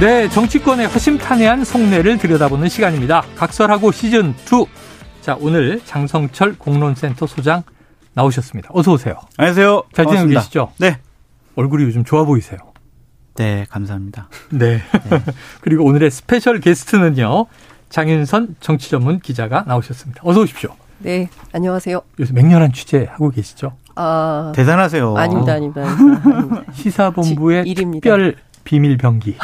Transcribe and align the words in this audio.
네, 0.00 0.28
정치권의 0.28 0.88
허심탄회한 0.88 1.64
속내를 1.64 2.18
들여다보는 2.18 2.68
시간입니다. 2.68 3.22
각설하고 3.34 3.92
시즌 3.92 4.34
2. 4.52 4.66
자, 5.22 5.38
오늘 5.40 5.80
장성철 5.86 6.58
공론센터 6.58 7.26
소장 7.26 7.62
나오셨습니다. 8.12 8.68
어서 8.74 8.92
오세요. 8.92 9.14
안녕하세요. 9.38 9.84
잘 9.94 10.06
지내고 10.06 10.28
계시죠? 10.28 10.72
네. 10.78 10.98
얼굴이 11.54 11.84
요즘 11.84 12.04
좋아 12.04 12.24
보이세요. 12.24 12.58
네, 13.36 13.64
감사합니다. 13.70 14.28
네. 14.50 14.82
네. 15.08 15.22
그리고 15.62 15.84
오늘의 15.86 16.10
스페셜 16.10 16.60
게스트는요. 16.60 17.46
장윤선 17.88 18.56
정치 18.60 18.90
전문 18.90 19.18
기자가 19.18 19.64
나오셨습니다. 19.66 20.20
어서 20.24 20.40
오십시오. 20.40 20.74
네, 20.98 21.30
안녕하세요. 21.52 22.02
요새 22.20 22.34
맹렬한 22.34 22.72
취재 22.74 23.06
하고 23.10 23.30
계시죠? 23.30 23.72
아, 23.94 24.52
대단하세요. 24.54 25.16
아닙니다, 25.16 25.54
아닙니다. 25.54 25.88
아닙니다. 25.88 26.64
시사본부의 26.74 27.64
특별 27.74 28.36
비밀 28.66 28.98
병기. 28.98 29.36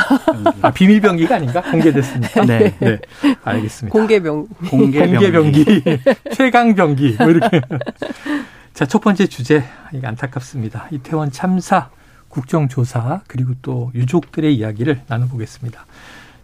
아, 0.62 0.72
비밀 0.72 1.00
병기가 1.00 1.36
아닌가? 1.36 1.62
공개됐습니까? 1.62 2.44
네. 2.44 2.74
네. 2.80 2.98
알겠습니다. 3.44 3.96
공개 3.96 4.20
병 4.20 4.48
공개, 4.68 4.98
공개 5.06 5.30
병기. 5.30 5.82
최강 6.34 6.74
병기. 6.74 7.16
뭐 7.18 7.30
이렇게. 7.30 7.60
자, 8.74 8.84
첫 8.84 9.00
번째 9.00 9.26
주제. 9.26 9.62
이게 9.94 10.06
안타깝습니다. 10.06 10.88
이태원 10.90 11.30
참사 11.30 11.88
국정조사 12.28 13.20
그리고 13.28 13.52
또 13.62 13.92
유족들의 13.94 14.54
이야기를 14.56 15.02
나눠보겠습니다. 15.06 15.86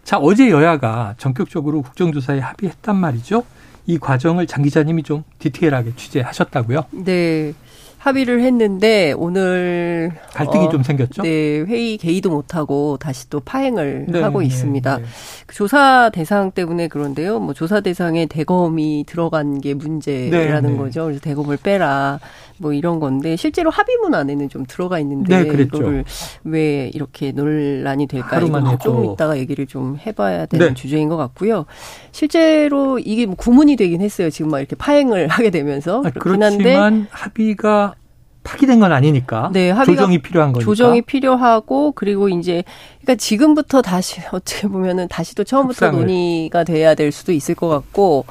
자, 0.05 0.17
어제 0.17 0.49
여야가 0.49 1.15
전격적으로 1.17 1.81
국정조사에 1.81 2.39
합의했단 2.39 2.95
말이죠. 2.95 3.43
이 3.87 3.97
과정을 3.99 4.47
장 4.47 4.63
기자님이 4.63 5.03
좀 5.03 5.23
디테일하게 5.39 5.95
취재하셨다고요? 5.97 6.85
네. 6.91 7.53
합의를 7.99 8.41
했는데 8.41 9.13
오늘 9.17 10.11
갈등이 10.33 10.67
어, 10.67 10.69
좀 10.69 10.83
생겼죠. 10.83 11.21
네, 11.21 11.59
회의 11.59 11.97
개의도 11.97 12.29
못 12.29 12.55
하고 12.55 12.97
다시 12.97 13.29
또 13.29 13.41
파행을 13.41 14.05
네, 14.07 14.21
하고 14.21 14.39
네, 14.39 14.47
있습니다. 14.47 14.97
네. 14.97 15.03
그 15.45 15.55
조사 15.55 16.09
대상 16.09 16.51
때문에 16.51 16.87
그런데요. 16.87 17.39
뭐 17.39 17.53
조사 17.53 17.81
대상에 17.81 18.25
대검이 18.25 19.03
들어간 19.05 19.59
게 19.59 19.73
문제라는 19.73 20.61
네, 20.61 20.75
네. 20.75 20.77
거죠. 20.77 21.03
그래서 21.03 21.19
대검을 21.19 21.57
빼라. 21.57 22.19
뭐 22.59 22.73
이런 22.73 22.99
건데 22.99 23.35
실제로 23.35 23.69
합의문 23.69 24.13
안에는 24.13 24.49
좀 24.49 24.65
들어가 24.65 24.99
있는데 24.99 25.43
네, 25.43 25.63
이거를 25.63 26.03
왜 26.43 26.91
이렇게 26.93 27.31
논란이 27.31 28.07
될까 28.07 28.39
이거 28.39 28.77
좀 28.77 29.05
이따가 29.05 29.37
얘기를 29.37 29.65
좀 29.65 29.97
해봐야 30.05 30.45
되는 30.45 30.67
네. 30.67 30.73
주제인 30.73 31.09
것 31.09 31.17
같고요. 31.17 31.65
실제로 32.11 32.99
이게 32.99 33.25
뭐 33.25 33.35
구문이 33.35 33.75
되긴 33.75 34.01
했어요. 34.01 34.29
지금 34.29 34.51
막 34.51 34.59
이렇게 34.59 34.75
파행을 34.75 35.27
하게 35.39 35.49
되면서 35.49 36.03
아, 36.05 36.09
그렇긴 36.09 36.43
한데 36.43 36.75
합의가 37.09 37.95
파기된 38.43 38.79
건 38.79 38.91
아니니까. 38.91 39.51
네, 39.53 39.73
조정이 39.85 40.19
필요한 40.19 40.51
거니까. 40.53 40.65
조정이 40.65 41.01
필요하고 41.01 41.91
그리고 41.91 42.29
이제 42.29 42.63
그러니까 43.01 43.15
지금부터 43.15 43.81
다시 43.81 44.21
어떻게 44.31 44.67
보면은 44.67 45.07
다시 45.07 45.35
또 45.35 45.43
처음부터 45.43 45.87
협상을. 45.87 45.99
논의가 45.99 46.63
돼야 46.63 46.95
될 46.95 47.11
수도 47.11 47.31
있을 47.31 47.55
것 47.55 47.67
같고 47.67 48.25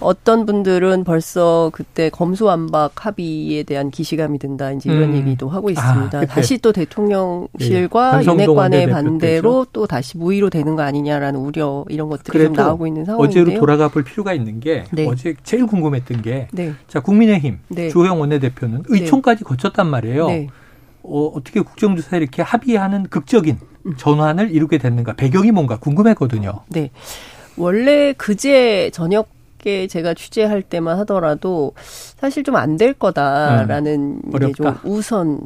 어떤 0.00 0.46
분들은 0.46 1.04
벌써 1.04 1.70
그때 1.72 2.08
검수완박 2.10 3.06
합의에 3.06 3.62
대한 3.64 3.90
기시감이 3.90 4.38
든다 4.38 4.72
이제 4.72 4.90
이런 4.92 5.10
음. 5.10 5.16
얘기도 5.16 5.48
하고 5.48 5.70
있습니다. 5.70 6.18
아, 6.18 6.26
다시 6.26 6.58
또 6.58 6.72
대통령실과 6.72 8.20
예. 8.22 8.26
윤핵관의 8.26 8.90
반대로 8.90 9.66
또 9.72 9.86
다시 9.86 10.16
무의로 10.16 10.50
되는 10.50 10.76
거 10.76 10.82
아니냐라는 10.82 11.40
우려 11.40 11.84
이런 11.88 12.08
것들이 12.08 12.44
좀 12.44 12.52
나오고 12.52 12.86
있는 12.86 13.04
상황인데요. 13.04 13.42
어제로 13.42 13.58
돌아가 13.58 13.88
볼 13.88 14.04
필요가 14.04 14.32
있는 14.32 14.60
게 14.60 14.84
네. 14.92 15.06
어제 15.08 15.34
제일 15.42 15.66
궁금했던 15.66 16.22
게 16.22 16.48
네. 16.52 16.74
자, 16.86 17.00
국민의힘 17.00 17.58
네. 17.68 17.88
조영 17.88 18.20
원내대표는 18.20 18.82
네. 18.88 19.00
의총까지 19.00 19.44
거쳤단 19.44 19.88
말이에요. 19.88 20.28
네. 20.28 20.48
어, 21.08 21.26
어떻게 21.34 21.60
국정조사에 21.60 22.20
이렇게 22.20 22.42
합의하는 22.42 23.04
극적인 23.04 23.58
음. 23.86 23.96
전환을 23.96 24.50
이루게 24.50 24.78
됐는가 24.78 25.14
배경이 25.14 25.50
뭔가 25.50 25.78
궁금했거든요. 25.78 26.60
네. 26.68 26.90
원래 27.56 28.12
그제 28.12 28.90
저녁 28.92 29.28
게 29.58 29.88
제가 29.88 30.14
취재할 30.14 30.62
때만 30.62 30.98
하더라도 31.00 31.72
사실 32.20 32.44
좀 32.44 32.54
안 32.54 32.76
될 32.76 32.92
거다라는 32.94 34.20
음, 34.24 34.30
게 34.38 34.52
좀 34.52 34.78
우선 34.84 35.40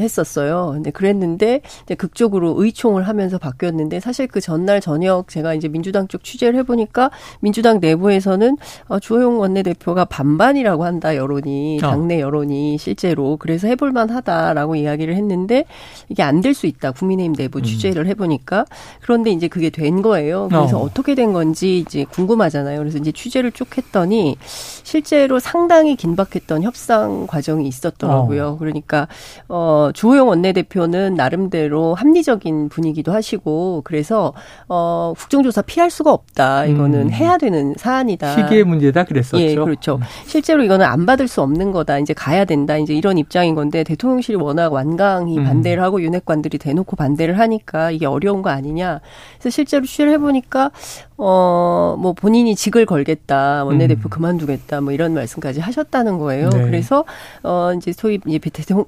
했었어요. 0.00 0.70
근데 0.74 0.90
그랬는데 0.90 1.60
이제 1.84 1.94
극적으로 1.94 2.54
의총을 2.58 3.06
하면서 3.08 3.38
바뀌었는데 3.38 4.00
사실 4.00 4.26
그 4.26 4.40
전날 4.40 4.80
저녁 4.80 5.28
제가 5.28 5.54
이제 5.54 5.68
민주당 5.68 6.08
쪽 6.08 6.24
취재를 6.24 6.58
해보니까 6.60 7.10
민주당 7.40 7.80
내부에서는 7.80 8.56
어, 8.88 8.98
주호영 8.98 9.38
원내대표가 9.38 10.04
반반이라고 10.06 10.84
한다 10.84 11.16
여론이 11.16 11.78
어. 11.82 11.86
당내 11.86 12.20
여론이 12.20 12.78
실제로 12.78 13.36
그래서 13.36 13.66
해볼만하다라고 13.68 14.76
이야기를 14.76 15.14
했는데 15.16 15.64
이게 16.08 16.22
안 16.22 16.40
될 16.40 16.54
수 16.54 16.66
있다 16.66 16.92
국민의힘 16.92 17.34
내부 17.34 17.58
음. 17.58 17.62
취재를 17.64 18.06
해보니까 18.08 18.64
그런데 19.00 19.30
이제 19.30 19.48
그게 19.48 19.70
된 19.70 20.02
거예요. 20.02 20.48
그래서 20.50 20.78
어. 20.80 20.90
떻게 20.92 21.14
된 21.14 21.32
건지 21.32 21.78
이제 21.78 22.04
궁금하잖아요. 22.04 22.78
그래서 22.78 22.98
이제 22.98 23.10
취재를 23.12 23.50
쭉 23.52 23.76
했더니 23.76 24.36
실제로 24.82 25.38
상당히 25.40 25.96
긴박했던 25.96 26.62
협상 26.62 27.26
과정이 27.26 27.66
있었더라고요. 27.66 28.48
어. 28.50 28.58
그러니까 28.58 29.08
어. 29.48 29.83
주호영 29.92 30.28
원내대표는 30.28 31.14
나름대로 31.14 31.94
합리적인 31.94 32.68
분위기도 32.68 33.12
하시고 33.12 33.82
그래서 33.84 34.32
어 34.68 35.12
국정조사 35.16 35.62
피할 35.62 35.90
수가 35.90 36.12
없다. 36.12 36.66
이거는 36.66 37.02
음. 37.02 37.10
해야 37.10 37.38
되는 37.38 37.74
사안이다. 37.76 38.34
시기의 38.36 38.64
문제다 38.64 39.04
그랬었죠. 39.04 39.40
예, 39.42 39.54
그렇죠. 39.54 40.00
실제로 40.26 40.62
이거는 40.62 40.86
안 40.86 41.06
받을 41.06 41.28
수 41.28 41.42
없는 41.42 41.72
거다. 41.72 41.98
이제 41.98 42.14
가야 42.14 42.44
된다. 42.44 42.76
이제 42.76 42.94
이런 42.94 43.18
입장인 43.18 43.54
건데 43.54 43.84
대통령실이 43.84 44.36
워낙 44.36 44.72
완강히 44.72 45.38
음. 45.38 45.44
반대를 45.44 45.82
하고 45.82 46.02
윤핵관들이 46.02 46.58
대놓고 46.58 46.96
반대를 46.96 47.38
하니까 47.38 47.90
이게 47.90 48.06
어려운 48.06 48.42
거 48.42 48.50
아니냐. 48.50 49.00
그래서 49.38 49.50
실제로 49.50 49.84
취재를 49.84 50.12
해보니까 50.12 50.70
어, 51.16 51.96
뭐 51.98 52.12
본인이 52.12 52.56
직을 52.56 52.86
걸겠다, 52.86 53.64
원내대표 53.64 54.08
음. 54.08 54.10
그만두겠다, 54.10 54.80
뭐 54.80 54.92
이런 54.92 55.14
말씀까지 55.14 55.60
하셨다는 55.60 56.18
거예요. 56.18 56.48
네. 56.48 56.62
그래서, 56.64 57.04
어, 57.44 57.72
이제 57.76 57.92
소위 57.92 58.18
이제 58.26 58.38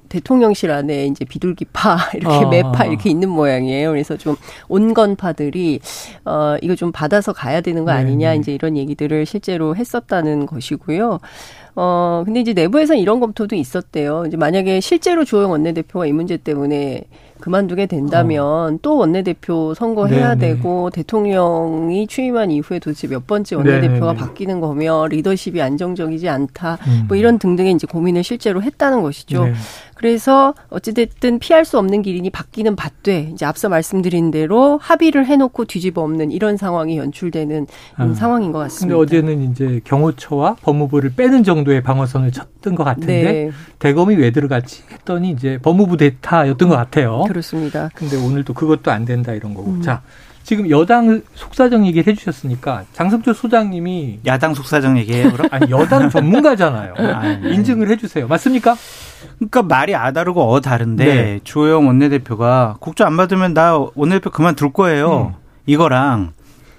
대통 0.09 0.39
령, 0.39 0.53
실 0.53 0.71
안에 0.71 1.05
이제 1.05 1.23
비둘기파, 1.23 1.97
이렇게 2.15 2.45
아. 2.45 2.49
매파 2.49 2.85
이렇게 2.85 3.09
있는 3.09 3.29
모양이에요. 3.29 3.91
그래서 3.91 4.17
좀 4.17 4.35
온건파들이, 4.67 5.79
어, 6.25 6.57
이거 6.61 6.75
좀 6.75 6.91
받아서 6.91 7.31
가야 7.31 7.61
되는 7.61 7.85
거 7.85 7.93
네, 7.93 7.99
아니냐, 7.99 8.31
네. 8.31 8.37
이제 8.37 8.53
이런 8.53 8.75
얘기들을 8.75 9.25
실제로 9.25 9.75
했었다는 9.75 10.47
것이고요. 10.47 11.19
어, 11.79 12.23
근데 12.25 12.41
이제 12.41 12.53
내부에서는 12.53 12.99
이런 12.99 13.19
검토도 13.19 13.55
있었대요. 13.55 14.25
이제 14.27 14.35
만약에 14.35 14.81
실제로 14.81 15.23
조영 15.23 15.51
원내대표가 15.51 16.07
이 16.07 16.11
문제 16.11 16.35
때문에 16.35 17.03
그만두게 17.39 17.85
된다면 17.85 18.43
어. 18.45 18.77
또 18.81 18.97
원내대표 18.97 19.73
선거해야 19.73 20.35
네네. 20.35 20.55
되고 20.55 20.89
대통령이 20.89 22.07
취임한 22.07 22.51
이후에 22.51 22.79
도대체 22.79 23.07
몇 23.07 23.27
번째 23.27 23.55
원내대표가 23.55 24.13
네네. 24.13 24.17
바뀌는 24.17 24.59
거며 24.59 25.07
리더십이 25.07 25.61
안정적이지 25.61 26.29
않다. 26.29 26.77
음. 26.87 27.05
뭐 27.07 27.17
이런 27.17 27.39
등등의 27.39 27.73
이제 27.73 27.87
고민을 27.87 28.23
실제로 28.23 28.61
했다는 28.61 29.01
것이죠. 29.01 29.45
네. 29.45 29.53
그래서 29.97 30.53
어찌됐든 30.69 31.39
피할 31.39 31.65
수 31.65 31.79
없는 31.79 32.03
길이니 32.03 32.29
바뀌는 32.29 32.75
받되 32.75 33.31
이제 33.33 33.45
앞서 33.45 33.67
말씀드린 33.67 34.29
대로 34.29 34.77
합의를 34.79 35.25
해놓고 35.25 35.65
뒤집어 35.65 36.03
엎는 36.03 36.31
이런 36.31 36.55
상황이 36.55 36.97
연출되는 36.97 37.65
아. 37.95 38.13
상황인 38.13 38.51
것 38.51 38.59
같습니다. 38.59 38.95
근데 38.95 39.17
어제는 39.17 39.51
이제 39.51 39.81
경호처와 39.85 40.57
법무부를 40.61 41.13
빼는 41.15 41.43
정도의 41.43 41.81
방어선을 41.81 42.31
쳤던 42.31 42.75
것 42.75 42.83
같은데 42.83 43.23
네. 43.23 43.51
대검이 43.79 44.15
왜 44.15 44.29
들어갔지 44.29 44.83
했더니 44.91 45.31
이제 45.31 45.57
법무부 45.63 45.97
대타였던 45.97 46.69
것 46.69 46.75
같아요. 46.75 47.23
그렇습니다. 47.27 47.89
근데 47.93 48.15
오늘도 48.17 48.53
그것도 48.53 48.91
안 48.91 49.05
된다 49.05 49.33
이런 49.33 49.53
거고. 49.53 49.71
음. 49.71 49.81
자, 49.81 50.01
지금 50.43 50.69
여당 50.69 51.21
속사정 51.35 51.85
얘기를 51.87 52.09
해주셨으니까 52.09 52.85
장성철 52.93 53.33
소장님이 53.33 54.19
야당 54.25 54.53
속사정 54.53 54.97
얘기해요 54.99 55.33
그럼? 55.33 55.49
아니 55.51 55.69
여당 55.69 56.07
전문가잖아요. 56.09 56.93
아, 56.97 57.21
네. 57.21 57.53
인증을 57.53 57.89
해주세요. 57.91 58.29
맞습니까? 58.29 58.77
그러니까 59.39 59.63
말이 59.63 59.93
아 59.93 60.13
다르고 60.13 60.41
어 60.49 60.61
다른데 60.61 61.05
네. 61.05 61.39
주호영 61.43 61.87
원내대표가 61.87 62.77
국조 62.79 63.03
안 63.03 63.17
받으면 63.17 63.53
나 63.53 63.77
원내대표 63.93 64.29
그만둘 64.29 64.71
거예요. 64.71 65.33
음. 65.35 65.41
이거랑 65.65 66.31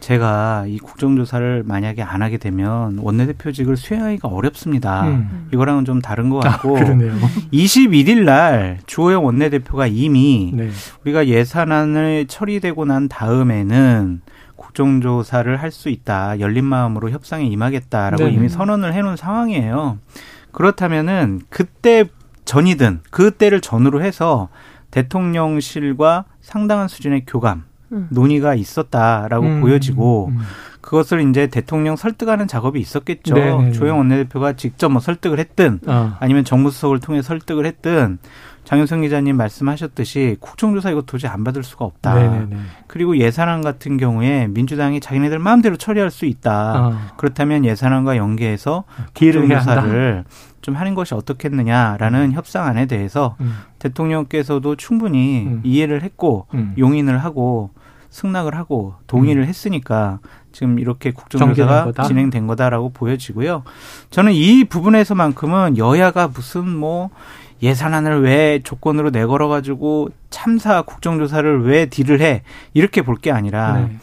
제가 0.09 0.65
이 0.67 0.79
국정조사를 0.79 1.65
만약에 1.67 2.03
안 2.03 2.23
하게 2.23 2.39
되면 2.39 2.97
원내대표직을 2.97 3.77
수행하기가 3.77 4.29
어렵습니다. 4.29 5.07
음. 5.07 5.49
이거랑은 5.53 5.85
좀 5.85 6.01
다른 6.01 6.31
것 6.31 6.39
같고. 6.39 6.79
아, 6.79 6.81
그러네요. 6.81 7.13
21일 7.53 8.25
날 8.25 8.79
주호영 8.87 9.27
원내대표가 9.27 9.87
이미 9.87 10.51
네. 10.55 10.71
우리가 11.05 11.27
예산안을 11.27 12.27
처리되고 12.27 12.87
난 12.87 13.09
다음에는 13.09 14.23
국정조사를 14.57 15.55
할 15.61 15.71
수 15.71 15.91
있다. 15.91 16.41
열린 16.41 16.65
마음으로 16.65 17.11
협상에 17.11 17.45
임하겠다라고 17.45 18.25
네. 18.25 18.31
이미 18.31 18.49
선언을 18.49 18.95
해놓은 18.95 19.17
상황이에요. 19.17 19.99
그렇다면은 20.53 21.43
그때 21.51 22.07
전이든 22.47 23.01
그때를 23.11 23.61
전후로 23.61 24.03
해서 24.03 24.49
대통령실과 24.91 26.25
상당한 26.41 26.89
수준의 26.89 27.25
교감, 27.27 27.59
음. 27.59 27.68
논의가 27.91 28.55
있었다라고 28.55 29.47
음. 29.47 29.61
보여지고 29.61 30.29
음. 30.33 30.39
그것을 30.81 31.29
이제 31.29 31.49
대통령 31.49 31.97
설득하는 31.97 32.47
작업이 32.49 32.81
있었겠죠. 32.81 33.35
네네네. 33.35 33.57
네, 33.57 33.65
네. 33.67 33.73
조영 33.73 33.99
원내대표가 33.99 34.55
직접 34.55 34.89
뭐 34.89 35.01
설득을 35.01 35.39
했든 35.39 35.81
어. 35.87 36.17
아니면 36.19 36.45
정무수석을 36.45 37.01
통해 37.01 37.21
설득을 37.21 37.67
했든 37.67 38.19
장윤성 38.65 39.01
기자님 39.01 39.37
말씀하셨듯이 39.37 40.37
국정조사 40.41 40.91
이거 40.91 41.03
도저히 41.03 41.31
안 41.31 41.43
받을 41.43 41.63
수가 41.63 41.85
없다. 41.85 42.15
네네네. 42.15 42.47
네, 42.51 42.57
그리고 42.87 43.17
예산안 43.17 43.63
같은 43.63 43.97
경우에 43.97 44.47
민주당이 44.49 45.01
자기네들 45.01 45.39
마음대로 45.39 45.77
처리할 45.77 46.11
수 46.11 46.27
있다. 46.27 46.89
어. 46.89 46.99
그렇다면 47.17 47.65
예산안과 47.65 48.17
연계해서 48.17 48.85
국정조사를 49.15 50.25
좀 50.69 50.77
하는 50.77 50.95
것이 50.95 51.15
어떻겠느냐라는 51.15 52.21
음. 52.25 52.33
협상안에 52.33 52.85
대해서 52.85 53.37
음. 53.41 53.57
대통령께서도 53.79 54.77
충분히 54.77 55.47
음. 55.47 55.63
이해를 55.65 56.03
했고 56.03 56.47
음. 56.53 56.75
용인을 56.77 57.17
하고 57.17 57.71
승낙을 58.11 58.55
하고 58.55 58.93
동의를 59.07 59.45
음. 59.45 59.49
했으니까 59.49 60.19
지금 60.53 60.79
이렇게 60.79 61.11
국정조사가 61.11 62.05
진행된 62.07 62.47
거다라고 62.47 62.91
보여지고요. 62.91 63.63
저는 64.11 64.33
이 64.35 64.65
부분에서만큼은 64.65 65.79
여야가 65.79 66.29
무슨 66.29 66.69
뭐 66.69 67.09
예산안을 67.63 68.21
왜 68.23 68.61
조건으로 68.63 69.09
내걸어 69.09 69.49
가지고 69.49 70.11
참사 70.29 70.83
국정조사를 70.83 71.65
왜 71.65 71.87
딜을 71.87 72.21
해 72.21 72.43
이렇게 72.75 73.01
볼 73.01 73.17
게 73.17 73.33
아니라 73.33 73.79
네. 73.79 73.97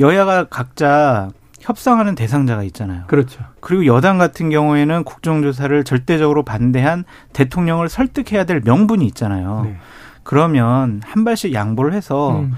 여야가 0.00 0.48
각자 0.48 1.30
협상하는 1.60 2.14
대상자가 2.14 2.62
있잖아요. 2.64 3.04
그렇죠. 3.06 3.44
그리고 3.60 3.86
여당 3.86 4.18
같은 4.18 4.50
경우에는 4.50 5.04
국정조사를 5.04 5.84
절대적으로 5.84 6.42
반대한 6.42 7.04
대통령을 7.32 7.88
설득해야 7.88 8.44
될 8.44 8.60
명분이 8.64 9.06
있잖아요. 9.06 9.62
네. 9.64 9.76
그러면 10.22 11.00
한 11.04 11.24
발씩 11.24 11.52
양보를 11.52 11.92
해서 11.92 12.40
음. 12.40 12.52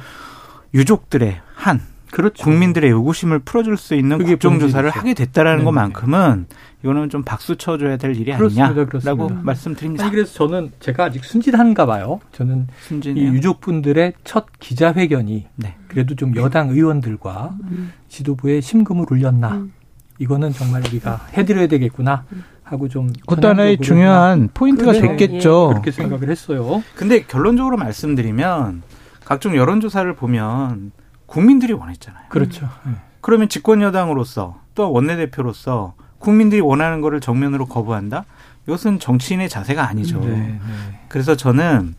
유족들의 0.75 1.40
한 1.54 1.81
그렇죠. 2.12 2.44
국민들의 2.44 2.91
의구심을 2.91 3.38
풀어줄 3.41 3.79
수 3.79 3.94
있는 3.94 4.23
국정조사를 4.23 4.88
하게 4.91 5.14
됐다라는 5.14 5.61
네 5.61 5.64
것만큼은 5.64 6.47
이거는 6.82 7.09
좀 7.09 7.23
박수 7.23 7.56
쳐줘야 7.56 7.97
될 7.97 8.14
일이 8.14 8.32
그렇습니다. 8.37 8.67
아니냐라고 8.67 8.91
그렇습니다. 8.91 9.41
말씀드립니다. 9.43 10.05
아니 10.05 10.12
그래서 10.12 10.35
저는 10.35 10.73
제가 10.79 11.05
아직 11.05 11.25
순진한가 11.25 11.87
봐요. 11.87 12.20
저는 12.32 12.69
순진이요? 12.81 13.25
이 13.25 13.35
유족분들의 13.35 14.12
첫 14.25 14.47
기자회견이 14.61 15.47
네. 15.56 15.76
그래도 15.88 16.14
좀 16.14 16.37
여당 16.37 16.69
의원들과 16.69 17.55
음. 17.70 17.93
지도부에 18.09 18.61
심금을 18.61 19.06
울렸나 19.11 19.53
음. 19.53 19.73
이거는 20.19 20.53
정말 20.53 20.82
우리가 20.87 21.29
해드려야 21.32 21.67
되겠구나. 21.67 22.25
하고 22.62 22.88
좀 22.88 23.09
그것도 23.20 23.49
하나의 23.49 23.79
중요한 23.79 24.49
포인트가 24.53 24.93
그래, 24.93 25.17
됐겠죠. 25.17 25.69
예. 25.70 25.73
그렇게 25.73 25.91
생각을 25.91 26.31
했어요. 26.31 26.82
근데 26.94 27.23
결론적으로 27.23 27.76
말씀드리면 27.76 28.82
각종 29.25 29.56
여론조사를 29.56 30.14
보면 30.14 30.93
국민들이 31.32 31.73
원했잖아요. 31.73 32.26
그렇죠. 32.29 32.69
네. 32.84 32.93
그러면 33.23 33.49
집권 33.49 33.81
여당으로서 33.81 34.61
또 34.75 34.93
원내대표로서 34.93 35.94
국민들이 36.19 36.61
원하는 36.61 37.00
거를 37.00 37.20
정면으로 37.20 37.67
거부한다? 37.67 38.26
이것은 38.69 38.99
정치인의 38.99 39.49
자세가 39.49 39.88
아니죠. 39.88 40.20
네, 40.20 40.29
네. 40.29 40.61
그래서 41.08 41.34
저는 41.34 41.94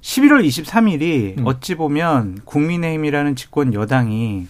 11월 0.00 0.44
23일이 0.44 1.38
음. 1.38 1.46
어찌 1.46 1.76
보면 1.76 2.40
국민의힘이라는 2.44 3.36
집권 3.36 3.74
여당이 3.74 4.48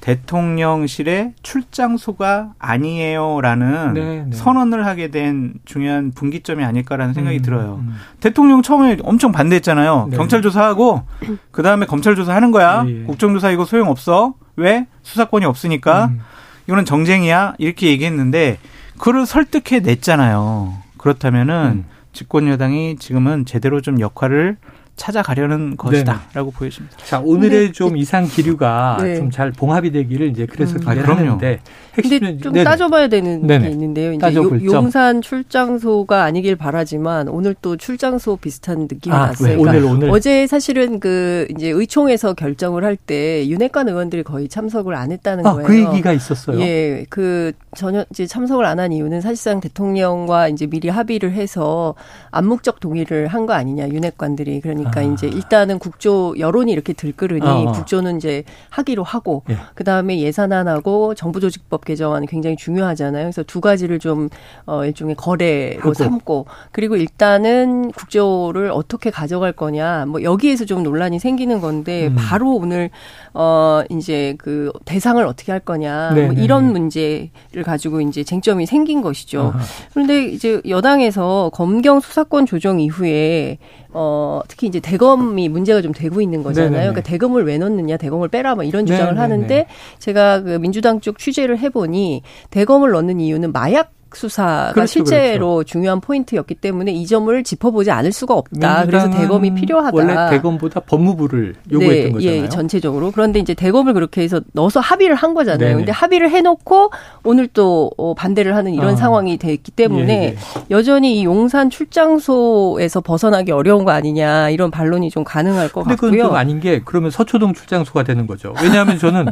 대통령실의 0.00 1.32
출장소가 1.42 2.52
아니에요라는 2.58 3.94
네, 3.94 4.24
네. 4.28 4.36
선언을 4.36 4.86
하게 4.86 5.08
된 5.10 5.54
중요한 5.64 6.12
분기점이 6.12 6.64
아닐까라는 6.64 7.12
생각이 7.14 7.38
음, 7.38 7.42
들어요. 7.42 7.80
음. 7.82 7.94
대통령 8.20 8.62
처음에 8.62 8.98
엄청 9.02 9.32
반대했잖아요. 9.32 10.08
네. 10.10 10.16
경찰 10.16 10.42
조사하고 10.42 11.02
그 11.50 11.62
다음에 11.62 11.86
검찰 11.86 12.14
조사하는 12.14 12.52
거야. 12.52 12.84
예, 12.86 13.00
예. 13.00 13.04
국정조사 13.04 13.50
이거 13.50 13.64
소용 13.64 13.88
없어. 13.88 14.34
왜? 14.56 14.86
수사권이 15.02 15.44
없으니까. 15.44 16.06
음. 16.06 16.20
이거는 16.66 16.84
정쟁이야. 16.84 17.54
이렇게 17.58 17.88
얘기했는데 17.88 18.58
그를 18.98 19.26
설득해 19.26 19.80
냈잖아요. 19.80 20.74
그렇다면은 20.98 21.84
음. 21.84 21.84
집권 22.12 22.48
여당이 22.48 22.96
지금은 22.96 23.44
제대로 23.44 23.80
좀 23.80 24.00
역할을 24.00 24.56
찾아가려는 24.96 25.76
것이다라고 25.76 26.50
보여집니다. 26.50 26.96
자 27.04 27.20
오늘의 27.20 27.72
좀 27.72 27.96
이상 27.96 28.26
기류가 28.26 28.98
네. 29.02 29.16
좀잘 29.16 29.52
봉합이 29.52 29.92
되기를 29.92 30.28
이제 30.30 30.46
그래서 30.46 30.74
음. 30.76 30.80
기대하는데 30.80 31.60
근데 31.94 32.38
좀 32.38 32.52
네네. 32.52 32.64
따져봐야 32.64 33.08
되는 33.08 33.46
네네. 33.46 33.66
게 33.66 33.70
있는데요. 33.72 34.12
이제 34.12 34.34
용 34.34 34.90
산 34.90 35.20
출장소가 35.20 36.22
아니길 36.24 36.56
바라지만 36.56 37.28
오늘 37.28 37.54
또 37.60 37.76
출장소 37.76 38.36
비슷한 38.36 38.82
느낌이 38.82 39.14
아, 39.14 39.26
났어요. 39.26 39.58
그러니까 39.58 39.86
오늘 39.86 39.96
오늘 40.04 40.10
어제 40.10 40.46
사실은 40.46 41.00
그 41.00 41.46
이제 41.50 41.68
의총에서 41.68 42.34
결정을 42.34 42.84
할 42.84 42.96
때 42.96 43.46
윤핵관 43.46 43.88
의원들이 43.88 44.22
거의 44.22 44.48
참석을 44.48 44.94
안 44.94 45.12
했다는 45.12 45.44
아, 45.46 45.52
거예요. 45.52 45.66
그 45.66 45.78
얘기가 45.78 46.12
있었어요. 46.12 46.58
예, 46.60 47.04
그 47.10 47.52
전혀 47.76 48.04
이제 48.10 48.26
참석을 48.26 48.64
안 48.64 48.76
한 48.78 48.92
이유는 48.92 49.20
사실상 49.22 49.60
대통령과 49.60 50.48
이제 50.48 50.66
미리 50.66 50.88
합의를 50.90 51.32
해서 51.32 51.94
암묵적 52.30 52.80
동의를 52.80 53.28
한 53.28 53.46
거 53.46 53.52
아니냐 53.54 53.88
윤핵관들이 53.88 54.60
그러니까 54.60 54.85
아. 54.94 55.02
이제 55.02 55.26
일단은 55.26 55.78
국조 55.78 56.34
여론이 56.38 56.72
이렇게 56.72 56.92
들끓으니 56.92 57.46
어. 57.46 57.72
국조는 57.72 58.16
이제 58.16 58.44
하기로 58.70 59.02
하고 59.02 59.42
예. 59.50 59.56
그 59.74 59.84
다음에 59.84 60.18
예산안하고 60.20 61.14
정부조직법 61.14 61.84
개정안이 61.84 62.26
굉장히 62.26 62.56
중요하잖아요. 62.56 63.24
그래서 63.24 63.42
두 63.42 63.60
가지를 63.60 63.98
좀 63.98 64.28
어, 64.66 64.84
일종의 64.84 65.16
거래로 65.16 65.80
하고. 65.80 65.94
삼고 65.94 66.46
그리고 66.72 66.96
일단은 66.96 67.92
국조를 67.92 68.70
어떻게 68.70 69.10
가져갈 69.10 69.52
거냐 69.52 70.06
뭐 70.06 70.22
여기에서 70.22 70.64
좀 70.64 70.82
논란이 70.82 71.18
생기는 71.18 71.60
건데 71.60 72.08
음. 72.08 72.16
바로 72.16 72.54
오늘 72.54 72.90
어 73.34 73.82
이제 73.90 74.34
그 74.38 74.72
대상을 74.84 75.24
어떻게 75.24 75.52
할 75.52 75.60
거냐 75.60 76.12
뭐 76.14 76.32
이런 76.32 76.72
문제를 76.72 77.62
가지고 77.64 78.00
이제 78.00 78.24
쟁점이 78.24 78.66
생긴 78.66 79.02
것이죠. 79.02 79.52
아하. 79.54 79.60
그런데 79.92 80.26
이제 80.26 80.60
여당에서 80.68 81.50
검경 81.52 82.00
수사권 82.00 82.46
조정 82.46 82.80
이후에 82.80 83.58
어, 83.98 84.42
특히 84.46 84.66
이제 84.66 84.75
대검이 84.80 85.48
문제가 85.48 85.82
좀 85.82 85.92
되고 85.92 86.20
있는 86.20 86.42
거잖아요. 86.42 86.70
네네네. 86.70 86.90
그러니까 86.90 87.08
대검을 87.08 87.44
왜 87.44 87.58
넣느냐, 87.58 87.96
대검을 87.96 88.28
빼라, 88.28 88.54
뭐 88.54 88.64
이런 88.64 88.86
주장을 88.86 89.14
네네네. 89.14 89.20
하는데 89.20 89.66
제가 89.98 90.42
그 90.42 90.58
민주당 90.58 91.00
쪽 91.00 91.18
취재를 91.18 91.58
해보니 91.58 92.22
대검을 92.50 92.90
넣는 92.92 93.20
이유는 93.20 93.52
마약 93.52 93.95
수사가 94.16 94.72
그렇죠, 94.72 94.86
실제로 94.86 95.56
그렇죠. 95.56 95.70
중요한 95.70 96.00
포인트였기 96.00 96.54
때문에 96.56 96.92
이 96.92 97.06
점을 97.06 97.42
짚어보지 97.44 97.90
않을 97.90 98.12
수가 98.12 98.34
없다. 98.34 98.86
그래서 98.86 99.10
대검이 99.10 99.54
필요하다. 99.54 99.96
원래 99.96 100.30
대검보다 100.30 100.80
법무부를 100.80 101.54
요구했던 101.70 102.06
네, 102.06 102.12
거잖아요. 102.12 102.42
예, 102.42 102.48
전체적으로. 102.48 103.10
그런데 103.10 103.38
이제 103.38 103.54
대검을 103.54 103.92
그렇게 103.94 104.22
해서 104.22 104.40
넣어서 104.52 104.80
합의를 104.80 105.14
한 105.14 105.34
거잖아요. 105.34 105.68
네네. 105.68 105.74
근데 105.74 105.92
합의를 105.92 106.30
해놓고 106.30 106.90
오늘 107.24 107.46
또 107.48 107.90
어, 107.96 108.14
반대를 108.14 108.56
하는 108.56 108.72
이런 108.72 108.94
아. 108.94 108.96
상황이 108.96 109.36
됐기 109.36 109.72
때문에 109.72 110.12
예, 110.12 110.26
예. 110.28 110.36
여전히 110.70 111.20
이 111.20 111.24
용산 111.24 111.70
출장소에서 111.70 113.00
벗어나기 113.00 113.52
어려운 113.52 113.84
거 113.84 113.92
아니냐 113.92 114.50
이런 114.50 114.70
반론이 114.70 115.10
좀 115.10 115.24
가능할 115.24 115.68
것 115.68 115.84
같고요. 115.84 116.10
그건 116.10 116.26
좀 116.28 116.36
아닌 116.36 116.60
게 116.60 116.80
그러면 116.84 117.10
서초동 117.10 117.54
출장소가 117.54 118.02
되는 118.04 118.26
거죠. 118.26 118.54
왜냐하면 118.62 118.98
저는 118.98 119.26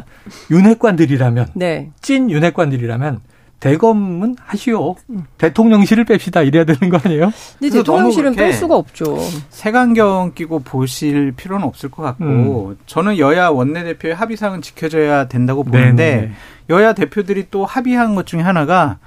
윤핵관들이라면 0.51 1.47
네. 1.55 1.91
찐 2.01 2.29
윤핵관들이라면 2.29 3.19
대검은 3.65 4.35
하시오. 4.39 4.95
대통령실을 5.39 6.05
뺍시다. 6.05 6.45
이래야 6.45 6.65
되는 6.65 6.89
거 6.89 6.99
아니에요? 7.03 7.31
근데 7.59 7.77
대통령실은 7.77 8.35
뺄 8.35 8.53
수가 8.53 8.75
없죠. 8.75 9.17
색안경 9.49 10.33
끼고 10.35 10.59
보실 10.59 11.31
필요는 11.31 11.65
없을 11.65 11.89
것 11.89 12.03
같고 12.03 12.23
음. 12.23 12.77
저는 12.85 13.17
여야 13.17 13.49
원내대표의 13.49 14.13
합의사항은 14.13 14.61
지켜져야 14.61 15.27
된다고 15.27 15.63
보는데 15.63 16.15
네네. 16.15 16.31
여야 16.69 16.93
대표들이 16.93 17.47
또 17.49 17.65
합의한 17.65 18.13
것 18.13 18.27
중에 18.27 18.41
하나가 18.41 18.99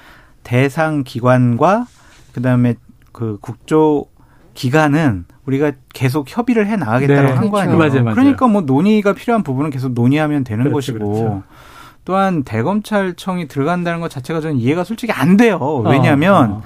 대상 0.42 1.04
기관과 1.04 1.86
그다음에 2.32 2.74
그 3.12 3.38
국조 3.40 4.06
기관은 4.54 5.24
우리가 5.46 5.72
계속 5.94 6.26
협의를 6.28 6.66
해 6.66 6.76
나가겠다고 6.76 7.28
네. 7.28 7.32
한거 7.32 7.60
아니에요. 7.60 7.78
맞아요, 7.78 8.02
맞아요. 8.02 8.14
그러니까 8.16 8.48
뭐 8.48 8.62
논의가 8.62 9.12
필요한 9.12 9.44
부분은 9.44 9.70
계속 9.70 9.92
논의하면 9.92 10.42
되는 10.42 10.64
그렇죠, 10.64 10.92
것이고 10.94 11.12
그렇죠. 11.12 11.42
또한 12.08 12.42
대검찰청이 12.42 13.48
들어간다는 13.48 14.00
것 14.00 14.08
자체가 14.10 14.40
저는 14.40 14.56
이해가 14.56 14.82
솔직히 14.82 15.12
안 15.12 15.36
돼요. 15.36 15.58
왜냐하면 15.84 16.34
어, 16.34 16.54
어. 16.54 16.62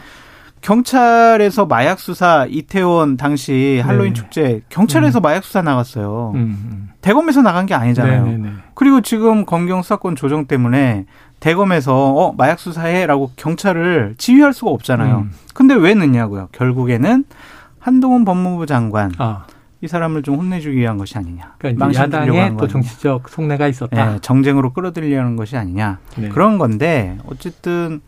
경찰에서 0.60 1.66
마약 1.66 1.98
수사 1.98 2.46
이태원 2.48 3.16
당시 3.16 3.82
할로윈 3.84 4.12
네. 4.12 4.14
축제 4.14 4.62
경찰에서 4.68 5.18
음. 5.18 5.22
마약 5.22 5.42
수사 5.42 5.60
나갔어요. 5.60 6.30
음, 6.36 6.38
음. 6.38 6.90
대검에서 7.00 7.42
나간 7.42 7.66
게 7.66 7.74
아니잖아요. 7.74 8.24
네네네. 8.24 8.36
네, 8.36 8.50
네. 8.50 8.56
그리고 8.74 9.00
지금 9.00 9.44
검경 9.44 9.82
수사권 9.82 10.14
조정 10.14 10.46
때문에 10.46 11.06
대검에서 11.40 11.92
어 11.92 12.34
마약 12.38 12.60
수사해라고 12.60 13.32
경찰을 13.34 14.14
지휘할 14.18 14.52
수가 14.52 14.70
없잖아요. 14.70 15.22
음. 15.22 15.32
근데 15.54 15.74
왜 15.74 15.94
넣냐고요? 15.94 16.50
결국에는 16.52 17.24
한동훈 17.80 18.24
법무부 18.24 18.66
장관 18.66 19.10
아. 19.18 19.46
이 19.82 19.88
사람을 19.88 20.22
좀 20.22 20.36
혼내주기 20.36 20.76
위한 20.76 20.96
것이 20.96 21.18
아니냐. 21.18 21.56
그러니까 21.58 21.92
야당의 21.92 22.56
또 22.56 22.68
정치적 22.68 23.28
속내가 23.28 23.66
있었다. 23.66 24.12
네, 24.12 24.18
정쟁으로 24.20 24.72
끌어들이려는 24.72 25.34
것이 25.34 25.56
아니냐. 25.56 25.98
네. 26.16 26.28
그런 26.28 26.56
건데 26.56 27.18
어쨌든 27.26 28.00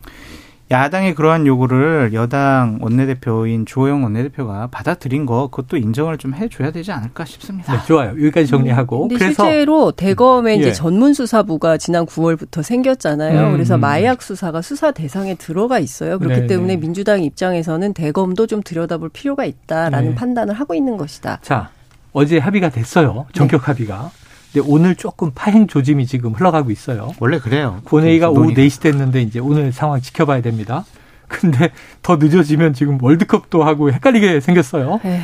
야당의 0.71 1.13
그러한 1.13 1.45
요구를 1.45 2.11
여당 2.13 2.79
원내대표인 2.81 3.67
주호영 3.67 4.03
원내대표가 4.03 4.67
받아들인 4.67 5.27
거 5.27 5.47
그것도 5.47 5.77
인정을 5.77 6.17
좀 6.17 6.33
해줘야 6.33 6.71
되지 6.71 6.91
않을까 6.91 7.23
싶습니다. 7.25 7.71
네, 7.71 7.85
좋아요. 7.85 8.09
여기까지 8.09 8.47
정리하고. 8.47 9.03
음, 9.03 9.09
근데 9.09 9.25
그래서 9.25 9.43
실제로 9.45 9.91
대검에 9.91 10.55
음, 10.55 10.59
이제 10.59 10.69
예. 10.69 10.73
전문수사부가 10.73 11.77
지난 11.77 12.07
9월부터 12.07 12.63
생겼잖아요. 12.63 13.47
음. 13.47 13.51
그래서 13.51 13.77
마약 13.77 14.23
수사가 14.23 14.63
수사 14.63 14.91
대상에 14.91 15.35
들어가 15.35 15.77
있어요. 15.77 16.17
그렇기 16.17 16.41
네, 16.41 16.47
때문에 16.47 16.75
네. 16.75 16.79
민주당 16.79 17.23
입장에서는 17.23 17.93
대검도 17.93 18.47
좀 18.47 18.63
들여다볼 18.63 19.09
필요가 19.09 19.45
있다라는 19.45 20.09
네. 20.09 20.15
판단을 20.15 20.55
하고 20.55 20.73
있는 20.73 20.97
것이다. 20.97 21.39
자, 21.43 21.69
어제 22.11 22.39
합의가 22.39 22.69
됐어요. 22.69 23.27
전격 23.33 23.61
네. 23.61 23.65
합의가. 23.67 24.11
근데 24.55 24.69
오늘 24.71 24.95
조금 24.95 25.31
파행 25.35 25.67
조짐이 25.67 26.05
지금 26.05 26.31
흘러가고 26.31 26.71
있어요. 26.71 27.11
원래 27.19 27.39
그래요. 27.39 27.81
본회의가 27.83 28.29
오후 28.29 28.53
4시 28.53 28.81
됐는데 28.81 29.21
이제 29.21 29.39
오늘 29.39 29.73
상황 29.73 29.99
지켜봐야 29.99 30.41
됩니다. 30.41 30.85
근데 31.27 31.71
더 32.01 32.15
늦어지면 32.15 32.73
지금 32.73 32.97
월드컵도 33.01 33.65
하고 33.65 33.91
헷갈리게 33.91 34.39
생겼어요. 34.39 35.01
에이. 35.03 35.11
네. 35.11 35.21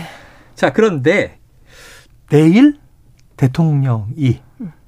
자, 0.56 0.74
그런데 0.74 1.40
내일 2.30 2.78
대통령이 3.38 4.42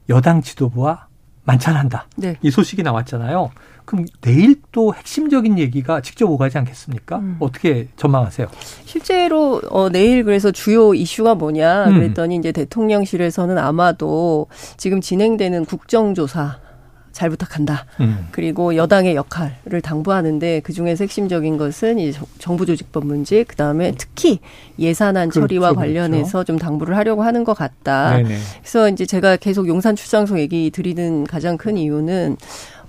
여당 0.09 0.41
지도부와 0.41 1.07
만찬한다. 1.45 2.07
네. 2.17 2.35
이 2.41 2.51
소식이 2.51 2.83
나왔잖아요. 2.83 3.49
그럼 3.85 4.05
내일 4.21 4.61
또 4.71 4.93
핵심적인 4.93 5.59
얘기가 5.59 6.01
직접 6.01 6.29
오가지 6.29 6.57
않겠습니까? 6.57 7.17
음. 7.17 7.37
어떻게 7.39 7.87
전망하세요? 7.95 8.47
실제로 8.85 9.61
어, 9.69 9.89
내일 9.89 10.23
그래서 10.23 10.51
주요 10.51 10.93
이슈가 10.93 11.35
뭐냐 11.35 11.85
음. 11.85 11.95
그랬더니 11.95 12.35
이제 12.37 12.51
대통령실에서는 12.51 13.57
아마도 13.57 14.47
지금 14.77 15.01
진행되는 15.01 15.65
국정조사 15.65 16.59
잘 17.13 17.29
부탁한다. 17.29 17.85
음. 18.01 18.27
그리고 18.31 18.75
여당의 18.75 19.15
역할을 19.15 19.81
당부하는데 19.81 20.61
그 20.61 20.73
중에서 20.73 21.03
핵심적인 21.03 21.57
것은 21.57 21.99
이 21.99 22.11
정부 22.39 22.65
조직법 22.65 23.05
문제, 23.05 23.43
그 23.43 23.55
다음에 23.55 23.93
특히 23.97 24.39
예산안 24.79 25.29
그렇죠, 25.29 25.41
처리와 25.47 25.73
관련해서 25.73 26.31
그렇죠. 26.39 26.43
좀 26.43 26.57
당부를 26.57 26.97
하려고 26.97 27.21
하는 27.21 27.43
것 27.43 27.53
같다. 27.53 28.17
네네. 28.17 28.35
그래서 28.61 28.89
이제 28.89 29.05
제가 29.05 29.37
계속 29.37 29.67
용산 29.67 29.95
출장소 29.95 30.39
얘기 30.39 30.71
드리는 30.71 31.23
가장 31.25 31.55
큰 31.55 31.77
이유는 31.77 32.37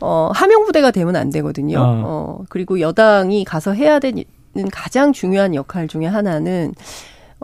어, 0.00 0.30
하명 0.34 0.64
부대가 0.64 0.90
되면 0.90 1.16
안 1.16 1.30
되거든요. 1.30 1.78
어. 1.78 2.02
어, 2.04 2.44
그리고 2.48 2.80
여당이 2.80 3.44
가서 3.44 3.72
해야 3.72 3.98
되는 3.98 4.24
가장 4.72 5.12
중요한 5.12 5.54
역할 5.54 5.88
중에 5.88 6.06
하나는 6.06 6.74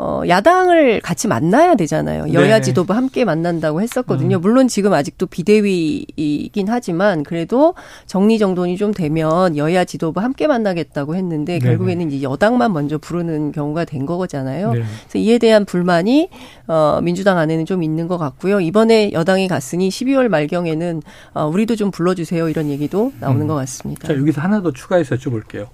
어, 0.02 0.22
야당을 0.26 1.02
같이 1.02 1.28
만나야 1.28 1.74
되잖아요. 1.74 2.32
여야 2.32 2.56
네. 2.56 2.60
지도부 2.62 2.94
함께 2.94 3.26
만난다고 3.26 3.82
했었거든요. 3.82 4.36
음. 4.36 4.40
물론 4.40 4.66
지금 4.66 4.94
아직도 4.94 5.26
비대위이긴 5.26 6.68
하지만 6.68 7.22
그래도 7.22 7.74
정리정돈이 8.06 8.78
좀 8.78 8.94
되면 8.94 9.58
여야 9.58 9.84
지도부 9.84 10.20
함께 10.20 10.46
만나겠다고 10.46 11.16
했는데 11.16 11.58
네. 11.58 11.58
결국에는 11.58 12.10
이제 12.10 12.22
여당만 12.22 12.72
먼저 12.72 12.96
부르는 12.96 13.52
경우가 13.52 13.84
된 13.84 14.06
거잖아요. 14.06 14.72
네. 14.72 14.80
그래서 14.80 15.18
이에 15.18 15.36
대한 15.36 15.66
불만이 15.66 16.30
어, 16.66 17.00
민주당 17.02 17.36
안에는 17.36 17.66
좀 17.66 17.82
있는 17.82 18.08
것 18.08 18.16
같고요. 18.16 18.60
이번에 18.60 19.12
여당이 19.12 19.48
갔으니 19.48 19.90
12월 19.90 20.28
말경에는 20.28 21.02
어, 21.34 21.46
우리도 21.46 21.76
좀 21.76 21.90
불러주세요 21.90 22.48
이런 22.48 22.70
얘기도 22.70 23.12
나오는 23.20 23.42
음. 23.42 23.48
것 23.48 23.54
같습니다. 23.54 24.08
자 24.08 24.16
여기서 24.16 24.40
하나 24.40 24.62
더 24.62 24.72
추가해서 24.72 25.16
여쭤볼게요. 25.16 25.66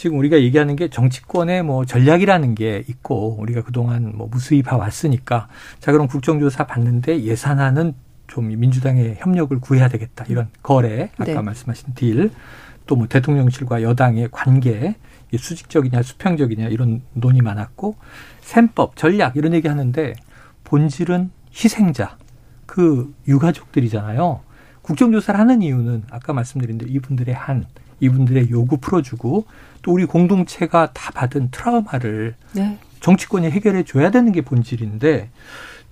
지금 0.00 0.18
우리가 0.18 0.40
얘기하는 0.40 0.76
게 0.76 0.88
정치권의 0.88 1.62
뭐 1.62 1.84
전략이라는 1.84 2.54
게 2.54 2.82
있고 2.88 3.36
우리가 3.38 3.60
그동안 3.60 4.12
뭐 4.16 4.28
무수히 4.28 4.62
봐왔으니까 4.62 5.48
자 5.78 5.92
그럼 5.92 6.06
국정조사 6.06 6.66
받는데 6.66 7.22
예산안은 7.24 7.92
좀 8.26 8.48
민주당의 8.48 9.16
협력을 9.18 9.60
구해야 9.60 9.88
되겠다 9.88 10.24
이런 10.30 10.48
거래 10.62 11.10
아까 11.18 11.24
네. 11.24 11.42
말씀하신 11.42 11.92
딜 11.94 12.30
또 12.86 12.96
뭐 12.96 13.08
대통령실과 13.08 13.82
여당의 13.82 14.30
관계 14.32 14.96
수직적이냐 15.36 16.02
수평적이냐 16.02 16.68
이런 16.68 17.02
논의 17.12 17.42
많았고 17.42 17.96
셈법 18.40 18.96
전략 18.96 19.36
이런 19.36 19.52
얘기 19.52 19.68
하는데 19.68 20.14
본질은 20.64 21.30
희생자 21.52 22.16
그 22.64 23.12
유가족들이잖아요. 23.28 24.40
국정조사를 24.80 25.38
하는 25.38 25.60
이유는 25.60 26.04
아까 26.10 26.32
말씀드린 26.32 26.78
대로 26.78 26.90
이분들의 26.90 27.34
한 27.34 27.66
이분들의 28.00 28.50
요구 28.50 28.78
풀어주고 28.78 29.44
또 29.82 29.92
우리 29.92 30.04
공동체가 30.04 30.92
다 30.92 31.10
받은 31.12 31.48
트라우마를 31.50 32.34
네. 32.52 32.78
정치권이 33.00 33.50
해결해 33.50 33.84
줘야 33.84 34.10
되는 34.10 34.32
게 34.32 34.42
본질인데 34.42 35.30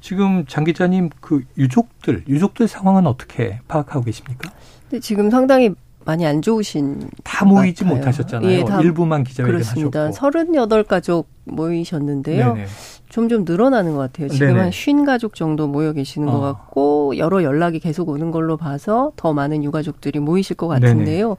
지금 0.01 0.45
장 0.47 0.65
기자님 0.65 1.11
그 1.21 1.45
유족들 1.57 2.25
유족들 2.29 2.69
상황은 2.69 3.07
어떻게 3.07 3.61
파악하고 3.69 4.05
계십니까? 4.05 4.51
네, 4.91 5.01
지금 5.01 5.31
상당히 5.31 5.75
많이 6.05 6.25
안 6.27 6.41
좋으신 6.41 7.11
다 7.23 7.45
모이지 7.45 7.85
같아요. 7.85 7.97
못하셨잖아요. 7.99 8.51
예, 8.51 8.65
일부만 8.83 9.25
기자회견 9.25 9.53
그렇습니다. 9.53 10.07
하셨고. 10.07 10.31
38가족 10.31 11.27
모이셨는데요. 11.45 12.55
네네. 12.55 12.67
점점 13.11 13.45
늘어나는 13.45 13.93
것 13.93 13.99
같아요. 13.99 14.29
지금 14.29 14.47
네네. 14.49 14.59
한 14.61 14.69
50 14.69 15.05
가족 15.05 15.35
정도 15.35 15.67
모여 15.67 15.93
계시는 15.93 16.29
어. 16.29 16.33
것 16.33 16.41
같고 16.41 17.19
여러 17.19 17.43
연락이 17.43 17.79
계속 17.79 18.09
오는 18.09 18.31
걸로 18.31 18.57
봐서 18.57 19.13
더 19.17 19.35
많은 19.35 19.65
유가족들이 19.65 20.19
모이실 20.21 20.57
것 20.57 20.69
같은데요. 20.69 21.35
네네. 21.35 21.37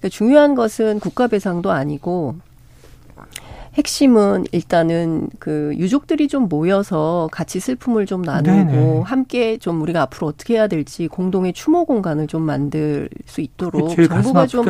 그러니까 0.00 0.08
중요한 0.08 0.54
것은 0.54 0.98
국가 0.98 1.26
배상도 1.28 1.70
아니고 1.70 2.36
핵심은 3.74 4.46
일단은 4.50 5.28
그 5.38 5.72
유족들이 5.76 6.26
좀 6.26 6.48
모여서 6.48 7.28
같이 7.30 7.60
슬픔을 7.60 8.04
좀 8.04 8.22
나누고 8.22 8.50
네네. 8.50 9.00
함께 9.02 9.58
좀 9.58 9.80
우리가 9.80 10.02
앞으로 10.02 10.26
어떻게 10.26 10.54
해야 10.54 10.66
될지 10.66 11.06
공동의 11.06 11.52
추모 11.52 11.84
공간을 11.84 12.26
좀 12.26 12.42
만들 12.42 13.08
수 13.26 13.40
있도록 13.40 13.94
정부가 13.94 14.48
좀 14.48 14.66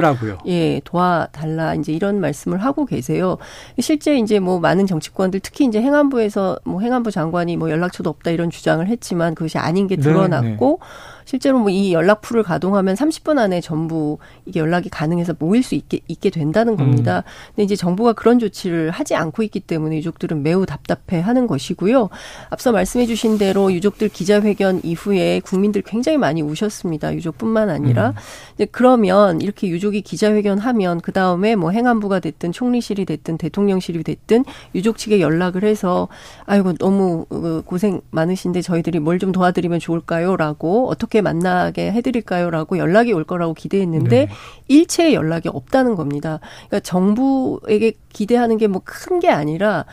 예, 0.46 0.82
도와달라 0.84 1.76
이제 1.76 1.92
이런 1.94 2.20
말씀을 2.20 2.58
하고 2.58 2.84
계세요. 2.84 3.38
실제 3.78 4.18
이제 4.18 4.38
뭐 4.38 4.60
많은 4.60 4.86
정치권들 4.86 5.40
특히 5.40 5.64
이제 5.64 5.80
행안부에서 5.80 6.58
뭐 6.64 6.82
행안부 6.82 7.10
장관이 7.10 7.56
뭐 7.56 7.70
연락처도 7.70 8.10
없다 8.10 8.32
이런 8.32 8.50
주장을 8.50 8.86
했지만 8.86 9.34
그것이 9.34 9.56
아닌 9.56 9.86
게 9.86 9.96
드러났고 9.96 10.78
네네. 10.80 11.19
실제로 11.30 11.60
뭐 11.60 11.70
이 11.70 11.92
연락풀을 11.92 12.42
가동하면 12.42 12.96
30분 12.96 13.38
안에 13.38 13.60
전부 13.60 14.18
이게 14.44 14.58
연락이 14.58 14.88
가능해서 14.88 15.34
모일 15.38 15.62
수 15.62 15.76
있게 15.76 16.00
있게 16.08 16.28
된다는 16.30 16.76
겁니다. 16.76 17.18
음. 17.18 17.22
근데 17.54 17.62
이제 17.62 17.76
정부가 17.76 18.12
그런 18.14 18.40
조치를 18.40 18.90
하지 18.90 19.14
않고 19.14 19.44
있기 19.44 19.60
때문에 19.60 19.96
유족들은 19.98 20.42
매우 20.42 20.66
답답해 20.66 21.20
하는 21.22 21.46
것이고요. 21.46 22.08
앞서 22.48 22.72
말씀해 22.72 23.06
주신 23.06 23.38
대로 23.38 23.72
유족들 23.72 24.08
기자회견 24.08 24.80
이후에 24.82 25.38
국민들 25.44 25.82
굉장히 25.82 26.18
많이 26.18 26.42
우셨습니다. 26.42 27.14
유족뿐만 27.14 27.70
아니라 27.70 28.08
음. 28.08 28.14
이제 28.54 28.66
그러면 28.72 29.40
이렇게 29.40 29.68
유족이 29.68 30.02
기자회견 30.02 30.58
하면 30.58 31.00
그 31.00 31.12
다음에 31.12 31.54
뭐 31.54 31.70
행안부가 31.70 32.18
됐든 32.18 32.50
총리실이 32.50 33.04
됐든 33.04 33.38
대통령실이 33.38 34.02
됐든 34.02 34.44
유족 34.74 34.98
측에 34.98 35.20
연락을 35.20 35.62
해서 35.62 36.08
아이고 36.46 36.72
너무 36.72 37.26
어, 37.30 37.62
고생 37.64 38.00
많으신데 38.10 38.62
저희들이 38.62 38.98
뭘 38.98 39.20
좀 39.20 39.32
도와드리면 39.32 39.80
좋을까요라고 39.80 40.88
어떻게 40.88 41.19
어떻게 41.20 41.22
만나게 41.22 41.92
해드릴까요?라고 41.92 42.78
연락이 42.78 43.12
올 43.12 43.24
거라고 43.24 43.54
기대했는데 43.54 44.26
네. 44.26 44.28
일체의 44.68 45.14
연락이 45.14 45.48
없다는 45.48 45.94
겁니다. 45.94 46.40
그러니까 46.68 46.80
정부에게 46.80 47.92
기대하는 48.12 48.56
게 48.58 48.66
뭐 48.66 48.80
큰 48.84 49.20
게 49.20 49.28
아니라 49.28 49.84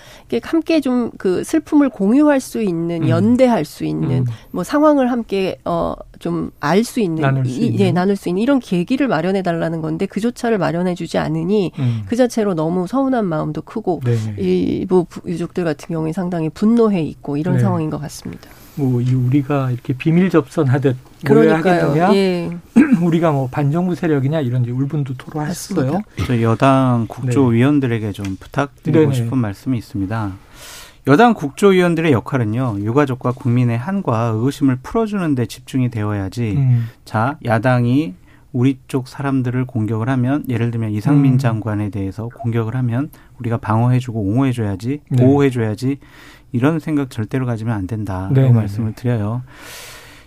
함께 0.41 0.79
좀 0.81 1.11
그 1.17 1.43
슬픔을 1.43 1.89
공유할 1.89 2.39
수 2.39 2.61
있는 2.61 3.03
음. 3.03 3.09
연대할 3.09 3.65
수 3.65 3.85
있는 3.85 4.19
음. 4.19 4.25
뭐 4.51 4.63
상황을 4.63 5.11
함께 5.11 5.57
어 5.65 5.95
좀 6.19 6.51
알 6.61 6.83
수 6.83 6.99
있는, 6.99 7.21
나눌 7.21 7.45
수 7.45 7.59
있는. 7.61 7.79
예, 7.79 7.91
나눌 7.91 8.15
수 8.15 8.29
있는 8.29 8.41
이런 8.41 8.59
계기를 8.59 9.07
마련해 9.07 9.43
달라는 9.43 9.81
건데 9.81 10.07
그조차를 10.07 10.57
마련해 10.57 10.95
주지 10.95 11.19
않으니 11.19 11.71
음. 11.77 12.03
그 12.07 12.15
자체로 12.15 12.55
너무 12.55 12.87
서운한 12.87 13.25
마음도 13.25 13.61
크고 13.61 14.01
네네. 14.03 14.35
일부 14.39 15.05
유족들 15.27 15.63
같은 15.63 15.93
경우에 15.93 16.13
상당히 16.13 16.49
분노해 16.49 17.03
있고 17.03 17.37
이런 17.37 17.55
네. 17.57 17.59
상황인 17.61 17.91
것 17.91 17.99
같습니다. 18.01 18.49
뭐 18.77 19.01
우리가 19.01 19.71
이렇게 19.71 19.93
비밀 19.93 20.29
접선하듯 20.29 20.97
그러니까요. 21.25 22.13
예. 22.15 22.57
우리가 23.01 23.31
뭐 23.31 23.47
반정부 23.49 23.95
세력이냐 23.95 24.41
이런 24.41 24.63
울분도 24.65 25.15
토로했어요. 25.17 26.01
저 26.25 26.41
여당 26.41 27.05
국조위원들에게 27.09 28.05
네. 28.05 28.11
좀 28.11 28.37
부탁드리고 28.39 28.99
네네. 28.99 29.13
싶은 29.13 29.37
말씀이 29.37 29.77
있습니다. 29.77 30.31
여당 31.07 31.33
국조위원들의 31.33 32.11
역할은요 32.11 32.79
유가족과 32.79 33.31
국민의 33.31 33.77
한과 33.77 34.31
의구심을 34.35 34.79
풀어주는 34.83 35.35
데 35.35 35.45
집중이 35.45 35.89
되어야지 35.89 36.53
음. 36.57 36.89
자 37.05 37.37
야당이 37.45 38.13
우리 38.57 38.79
쪽 38.87 39.07
사람들을 39.07 39.65
공격을 39.65 40.09
하면 40.09 40.43
예를 40.49 40.71
들면 40.71 40.89
이상민 40.89 41.33
음. 41.33 41.37
장관에 41.37 41.91
대해서 41.91 42.27
공격을 42.29 42.75
하면 42.75 43.11
우리가 43.37 43.57
방어해주고 43.57 44.19
옹호해줘야지 44.19 45.01
네. 45.11 45.23
보호해줘야지 45.23 45.99
이런 46.51 46.79
생각 46.79 47.11
절대로 47.11 47.45
가지면 47.45 47.77
안 47.77 47.85
된다라고 47.85 48.33
네, 48.33 48.41
네 48.41 48.51
말씀을 48.51 48.89
네. 48.89 48.95
드려요. 48.95 49.43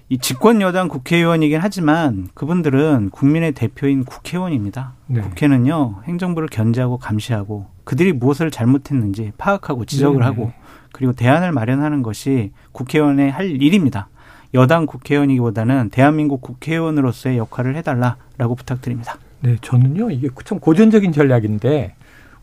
이 0.09 0.19
집권 0.19 0.61
여당 0.61 0.87
국회의원이긴 0.87 1.59
하지만 1.61 2.29
그분들은 2.35 3.11
국민의 3.11 3.51
대표인 3.51 4.05
국회의원입니다. 4.05 4.93
네. 5.09 5.23
국회는요 5.23 6.03
행정부를 6.05 6.49
견제하고 6.49 6.99
감시하고 6.99 7.67
그들이 7.83 8.13
무엇을 8.13 8.53
잘못했는지 8.53 9.33
파악하고 9.39 9.87
지적을 9.87 10.21
네. 10.21 10.25
하고 10.25 10.53
그리고 10.93 11.13
대안을 11.15 11.51
마련하는 11.51 12.05
것이 12.05 12.53
국회의원의 12.71 13.33
할 13.33 13.51
일입니다. 13.61 14.09
여당 14.55 14.87
국회의원이기보다는 14.87 15.91
대한민국 15.91 16.41
국회의원으로서의 16.43 17.39
역할을 17.39 17.77
해달라라고 17.77 18.55
부탁드립니다. 18.57 19.17
네, 19.41 19.57
저는요 19.61 20.11
이게 20.11 20.29
참 20.45 20.59
고전적인 20.59 21.13
전략인데 21.13 21.95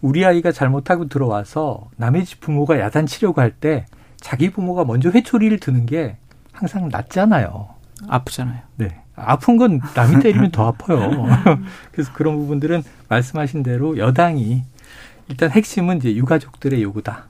우리 0.01 0.25
아이가 0.25 0.51
잘못하고 0.51 1.07
들어와서 1.07 1.89
남의 1.97 2.25
집 2.25 2.39
부모가 2.39 2.79
야단치려고 2.79 3.41
할 3.41 3.51
때 3.59 3.85
자기 4.17 4.49
부모가 4.51 4.83
먼저 4.85 5.09
회초리를 5.09 5.59
드는 5.59 5.85
게 5.85 6.17
항상 6.51 6.89
낫잖아요. 6.89 7.67
아프잖아요. 8.07 8.59
네. 8.77 8.99
아픈 9.15 9.57
건 9.57 9.81
남이 9.95 10.21
때리면 10.23 10.51
더 10.51 10.67
아파요. 10.67 11.25
그래서 11.91 12.11
그런 12.13 12.35
부분들은 12.37 12.83
말씀하신 13.09 13.63
대로 13.63 13.97
여당이 13.97 14.63
일단 15.29 15.51
핵심은 15.51 15.97
이제 15.97 16.15
유가족들의 16.15 16.81
요구다. 16.81 17.25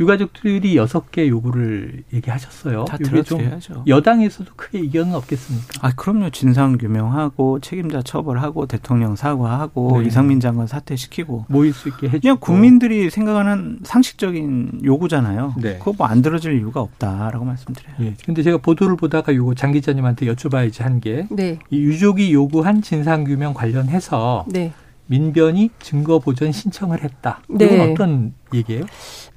유가족들이 0.00 0.76
여섯 0.76 1.10
개 1.10 1.28
요구를 1.28 2.02
얘기하셨어요. 2.12 2.84
다 2.84 2.96
들어드려야죠. 2.96 3.84
여당에서도 3.86 4.52
크게 4.56 4.78
이견은 4.80 5.14
없겠습니까? 5.14 5.66
아, 5.80 5.92
그럼요. 5.94 6.30
진상 6.30 6.76
규명하고 6.78 7.60
책임자 7.60 8.02
처벌하고 8.02 8.66
대통령 8.66 9.16
사과하고 9.16 10.00
네. 10.02 10.08
이상민 10.08 10.40
장관 10.40 10.66
사퇴시키고 10.66 11.46
모일 11.48 11.72
수 11.72 11.88
있게 11.88 12.06
해주고 12.08 12.20
그냥 12.20 12.36
국민들이 12.40 13.10
생각하는 13.10 13.78
상식적인 13.84 14.80
요구잖아요. 14.84 15.54
네. 15.58 15.78
그거 15.78 15.92
뭐 15.96 16.08
안 16.08 16.22
들어줄 16.22 16.56
이유가 16.58 16.80
없다라고 16.80 17.44
말씀드려요. 17.44 17.94
예. 18.00 18.14
근데 18.24 18.42
제가 18.42 18.56
보도를 18.58 18.96
보다가 18.96 19.34
요거 19.34 19.54
장 19.54 19.72
기자님한테 19.72 20.24
여쭤봐야지 20.26 20.82
한게 20.82 21.26
네. 21.30 21.58
이 21.70 21.80
유족이 21.80 22.32
요구한 22.32 22.80
진상 22.80 23.24
규명 23.24 23.52
관련해서 23.52 24.46
네. 24.48 24.72
민변이 25.08 25.70
증거 25.80 26.18
보전 26.18 26.52
신청을 26.52 27.02
했다. 27.02 27.40
이건 27.48 27.58
네. 27.58 27.92
어떤 27.92 28.32
얘기예요? 28.54 28.84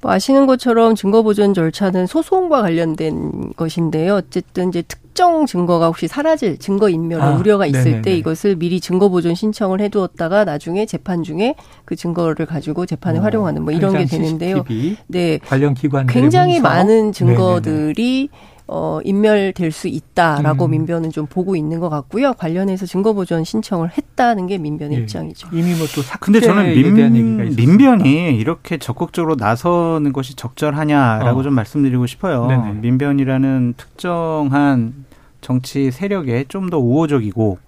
뭐 0.00 0.12
아시는 0.12 0.46
것처럼 0.46 0.94
증거 0.94 1.22
보존 1.22 1.54
절차는 1.54 2.06
소송과 2.06 2.62
관련된 2.62 3.52
것인데요. 3.56 4.16
어쨌든 4.16 4.68
이제 4.68 4.82
특정 4.82 5.46
증거가 5.46 5.86
혹시 5.86 6.08
사라질 6.08 6.58
증거 6.58 6.88
인멸 6.88 7.20
아, 7.20 7.30
우려가 7.36 7.66
있을 7.66 7.84
네네네. 7.84 8.02
때 8.02 8.16
이것을 8.16 8.56
미리 8.56 8.80
증거 8.80 9.08
보존 9.08 9.34
신청을 9.34 9.80
해두었다가 9.80 10.44
나중에 10.44 10.86
재판 10.86 11.22
중에 11.22 11.54
그 11.84 11.96
증거를 11.96 12.46
가지고 12.46 12.86
재판에 12.86 13.18
어, 13.18 13.22
활용하는 13.22 13.62
뭐 13.62 13.72
이런 13.72 13.96
게 13.96 14.04
되는데요. 14.04 14.64
네, 15.08 15.38
관련 15.44 15.74
기관 15.74 16.06
굉장히 16.06 16.54
문서? 16.54 16.68
많은 16.68 17.12
증거들이 17.12 18.28
네네네. 18.30 18.51
어, 18.74 19.00
인멸될 19.04 19.70
수 19.70 19.86
있다라고 19.86 20.64
음. 20.64 20.70
민변은 20.70 21.10
좀 21.10 21.26
보고 21.26 21.54
있는 21.56 21.78
것 21.78 21.90
같고요. 21.90 22.32
관련해서 22.32 22.86
증거 22.86 23.12
보전 23.12 23.44
신청을 23.44 23.90
했다는 23.90 24.46
게 24.46 24.56
민변의 24.56 24.96
예. 24.96 25.02
입장이죠. 25.02 25.48
이미 25.52 25.74
뭐 25.74 25.86
또 25.94 26.00
근데 26.20 26.40
저는 26.40 26.72
민, 26.74 27.54
민변이 27.54 28.34
이렇게 28.36 28.78
적극적으로 28.78 29.34
나서는 29.34 30.14
것이 30.14 30.36
적절하냐라고 30.36 31.40
어. 31.40 31.42
좀 31.42 31.52
말씀드리고 31.54 32.06
싶어요. 32.06 32.46
네네. 32.46 32.72
민변이라는 32.80 33.74
특정한 33.76 34.94
정치 35.42 35.90
세력에 35.90 36.44
좀 36.48 36.70
더 36.70 36.78
우호적이고 36.78 37.58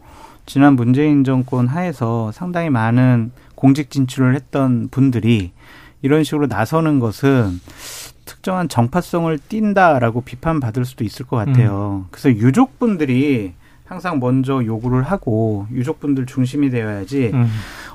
지난 0.46 0.74
문재인 0.76 1.24
정권 1.24 1.66
하에서 1.66 2.32
상당히 2.32 2.70
많은 2.70 3.32
공직 3.54 3.90
진출을 3.90 4.34
했던 4.34 4.88
분들이 4.90 5.52
이런 6.00 6.22
식으로 6.24 6.46
나서는 6.46 7.00
것은 7.00 7.60
특정한 8.44 8.68
정파성을 8.68 9.38
띈다라고 9.48 10.20
비판받을 10.20 10.84
수도 10.84 11.02
있을 11.02 11.24
것 11.24 11.36
같아요. 11.36 12.04
음. 12.04 12.08
그래서 12.10 12.28
유족분들이 12.28 13.54
항상 13.86 14.20
먼저 14.20 14.62
요구를 14.62 15.02
하고 15.02 15.66
유족분들 15.72 16.26
중심이 16.26 16.68
되어야지 16.68 17.30
음. 17.32 17.48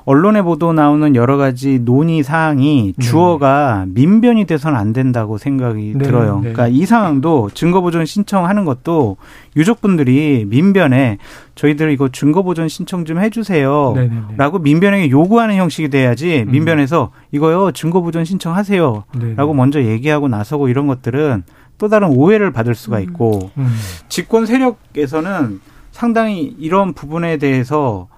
언론에 0.04 0.42
보도 0.42 0.72
나오는 0.72 1.14
여러 1.14 1.36
가지 1.36 1.78
논의 1.78 2.22
사항이 2.22 2.94
네. 2.96 3.04
주어가 3.04 3.84
네. 3.86 3.92
민변이 3.94 4.44
돼서는 4.44 4.78
안 4.78 4.92
된다고 4.92 5.38
생각이 5.38 5.94
네. 5.96 6.04
들어요. 6.04 6.36
네. 6.36 6.52
그러니까 6.52 6.68
이 6.68 6.86
상황도 6.86 7.50
증거보존 7.54 8.06
신청하는 8.06 8.64
것도 8.64 9.16
유족분들이 9.56 10.46
민변에 10.48 11.18
저희들 11.54 11.90
이거 11.90 12.08
증거보존 12.08 12.68
신청 12.68 13.04
좀 13.04 13.18
해주세요. 13.20 13.92
네, 13.94 14.08
네, 14.08 14.22
라고 14.36 14.58
민변에게 14.58 15.10
요구하는 15.10 15.56
형식이 15.56 15.90
돼야지 15.90 16.44
음. 16.46 16.52
민변에서 16.52 17.10
이거요 17.32 17.72
증거보존 17.72 18.24
신청하세요. 18.24 19.04
라고 19.36 19.54
먼저 19.54 19.82
얘기하고 19.82 20.28
나서고 20.28 20.68
이런 20.68 20.86
것들은 20.86 21.42
또 21.78 21.88
다른 21.88 22.08
오해를 22.08 22.52
받을 22.52 22.74
수가 22.74 22.98
음. 22.98 23.02
있고 23.02 23.50
음. 23.56 23.68
집권 24.08 24.46
세력에서는 24.46 25.60
상당히 25.90 26.54
이런 26.58 26.92
부분에 26.92 27.38
대해서 27.38 28.08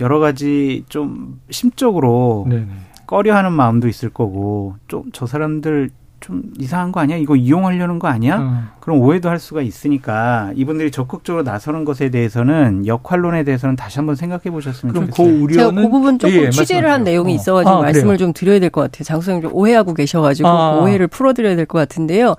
여러 0.00 0.18
가지 0.18 0.84
좀 0.88 1.40
심적으로 1.50 2.46
네네. 2.48 2.66
꺼려하는 3.06 3.52
마음도 3.52 3.88
있을 3.88 4.10
거고 4.10 4.74
좀 4.88 5.04
저 5.12 5.26
사람들 5.26 5.90
좀 6.20 6.42
이상한 6.58 6.90
거 6.90 6.98
아니야? 6.98 7.16
이거 7.16 7.36
이용하려는 7.36 8.00
거 8.00 8.08
아니야? 8.08 8.38
음. 8.40 8.68
그런 8.80 8.98
오해도 8.98 9.28
할 9.28 9.38
수가 9.38 9.62
있으니까 9.62 10.50
이분들이 10.56 10.90
적극적으로 10.90 11.44
나서는 11.44 11.84
것에 11.84 12.10
대해서는 12.10 12.88
역할론에 12.88 13.44
대해서는 13.44 13.76
다시 13.76 13.98
한번 13.98 14.16
생각해 14.16 14.50
보셨으면 14.50 14.94
좋겠어요. 14.96 15.14
그 15.14 15.40
우려는 15.42 15.56
제가 15.56 15.70
그 15.80 15.88
부분 15.88 16.18
조금 16.18 16.34
예, 16.34 16.50
취재를 16.50 16.90
한 16.90 17.04
내용이 17.04 17.32
어. 17.32 17.34
있어가지고 17.36 17.70
아, 17.76 17.82
말씀을 17.82 18.18
좀 18.18 18.32
드려야 18.32 18.58
될 18.58 18.68
것 18.70 18.80
같아요. 18.80 19.04
장소영 19.04 19.42
좀 19.42 19.52
오해하고 19.54 19.94
계셔가지고 19.94 20.48
아. 20.48 20.74
그 20.74 20.82
오해를 20.82 21.06
풀어드려야 21.06 21.54
될 21.54 21.66
것 21.66 21.78
같은데요. 21.78 22.34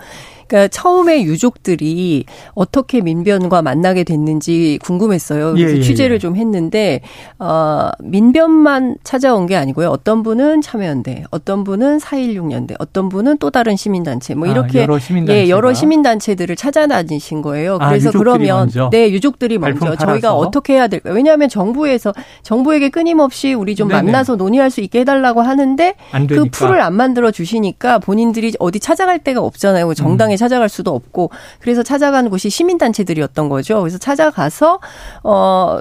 그러니까 0.49 0.67
처음에 0.67 1.23
유족들이 1.23 2.25
어떻게 2.55 3.01
민변과 3.01 3.61
만나게 3.61 4.03
됐는지 4.03 4.79
궁금했어요. 4.81 5.53
그래서 5.53 5.75
예, 5.75 5.77
예, 5.77 5.81
취재를 5.81 6.15
예. 6.15 6.19
좀 6.19 6.35
했는데 6.35 7.01
어 7.37 7.91
민변만 7.99 8.97
찾아온 9.03 9.45
게 9.45 9.55
아니고요. 9.55 9.89
어떤 9.89 10.23
분은 10.23 10.61
참여연대, 10.61 11.25
어떤 11.29 11.63
분은 11.63 11.99
416연대, 11.99 12.75
어떤 12.79 13.09
분은 13.09 13.37
또 13.37 13.51
다른 13.51 13.75
시민단체 13.75 14.33
뭐 14.33 14.47
아, 14.47 14.51
이렇게 14.51 14.79
아, 14.79 14.83
여러 14.83 14.97
시민단체 14.97 15.39
예, 15.39 15.49
여러 15.49 15.73
시민단체들을 15.73 16.55
찾아다니신 16.55 17.43
거예요. 17.43 17.77
아, 17.79 17.89
그래서 17.89 18.09
아, 18.09 18.11
그러면 18.17 18.57
먼저? 18.57 18.89
네, 18.91 19.11
유족들이 19.11 19.59
먼저 19.59 19.95
저희가 19.95 20.33
어떻게 20.33 20.73
해야 20.73 20.87
될까? 20.87 21.11
왜냐하면 21.11 21.47
정부에서 21.47 22.11
정부에게 22.41 22.89
끊임없이 22.89 23.53
우리 23.53 23.75
좀 23.75 23.89
네네. 23.89 24.01
만나서 24.01 24.35
논의할 24.35 24.71
수 24.71 24.81
있게 24.81 25.01
해달라고 25.01 25.41
하는데 25.41 25.93
그 26.27 26.45
풀을 26.45 26.81
안 26.81 26.95
만들어 26.95 27.29
주시니까 27.29 27.99
본인들이 27.99 28.53
어디 28.57 28.79
찾아갈 28.79 29.19
데가 29.19 29.41
없잖아요. 29.41 29.93
정당에 29.93 30.33
음. 30.33 30.38
찾아갈 30.39 30.69
수도 30.69 30.95
없고 30.95 31.29
그래서 31.59 31.83
찾아가는 31.83 32.29
곳이 32.31 32.49
시민단체들이었던 32.49 33.49
거죠. 33.49 33.79
그래서 33.81 33.99
찾아가서 33.99 34.79
어 35.23 35.79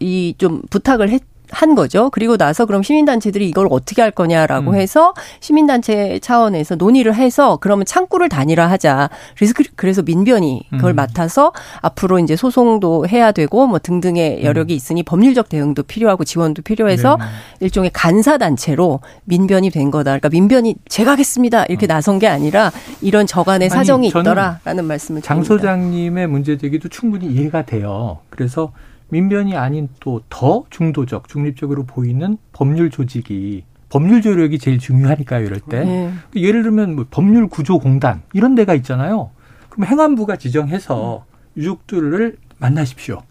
이 0.00 0.34
좀 0.38 0.62
부탁을 0.70 1.08
했. 1.10 1.22
한 1.52 1.74
거죠. 1.74 2.10
그리고 2.10 2.36
나서 2.36 2.66
그럼 2.66 2.82
시민단체들이 2.82 3.48
이걸 3.48 3.68
어떻게 3.70 4.02
할 4.02 4.10
거냐라고 4.10 4.72
음. 4.72 4.76
해서 4.76 5.14
시민단체 5.40 6.18
차원에서 6.20 6.76
논의를 6.76 7.14
해서 7.14 7.58
그러면 7.60 7.84
창구를 7.84 8.28
단일화하자. 8.28 9.10
그래서 9.36 9.54
그, 9.56 9.64
그래서 9.76 10.02
민변이 10.02 10.62
그걸 10.70 10.92
음. 10.92 10.96
맡아서 10.96 11.52
앞으로 11.80 12.18
이제 12.18 12.36
소송도 12.36 13.08
해야 13.08 13.32
되고 13.32 13.66
뭐 13.66 13.78
등등의 13.78 14.38
음. 14.38 14.44
여력이 14.44 14.74
있으니 14.74 15.02
법률적 15.02 15.48
대응도 15.48 15.82
필요하고 15.82 16.24
지원도 16.24 16.62
필요해서 16.62 17.16
네 17.18 17.24
일종의 17.60 17.90
간사 17.92 18.38
단체로 18.38 19.00
민변이 19.24 19.70
된 19.70 19.90
거다. 19.90 20.12
그러니까 20.12 20.28
민변이 20.28 20.76
제가 20.88 21.12
하겠습니다 21.12 21.64
이렇게 21.66 21.86
어. 21.86 21.88
나선 21.88 22.18
게 22.18 22.26
아니라 22.26 22.70
이런 23.00 23.26
저간의 23.26 23.70
사정이 23.70 24.08
있더라라는 24.08 24.84
말씀을 24.84 25.22
장 25.22 25.42
소장님의 25.42 26.26
문제 26.26 26.56
제기도 26.56 26.88
충분히 26.88 27.26
이해가 27.26 27.62
돼요. 27.62 28.18
그래서 28.30 28.72
민변이 29.10 29.56
아닌 29.56 29.88
또 30.00 30.22
더 30.28 30.64
중도적, 30.70 31.28
중립적으로 31.28 31.84
보이는 31.84 32.38
법률 32.52 32.90
조직이 32.90 33.64
법률 33.88 34.22
조력이 34.22 34.58
제일 34.58 34.78
중요하니까요, 34.78 35.44
이럴 35.44 35.60
때. 35.60 35.84
네. 35.84 36.12
예를 36.36 36.62
들면 36.62 36.94
뭐 36.94 37.06
법률 37.10 37.48
구조 37.48 37.78
공단 37.78 38.22
이런 38.32 38.54
데가 38.54 38.74
있잖아요. 38.74 39.30
그럼 39.68 39.86
행안부가 39.86 40.36
지정해서 40.36 41.24
유족들을 41.56 42.36
만나십시오. 42.58 43.22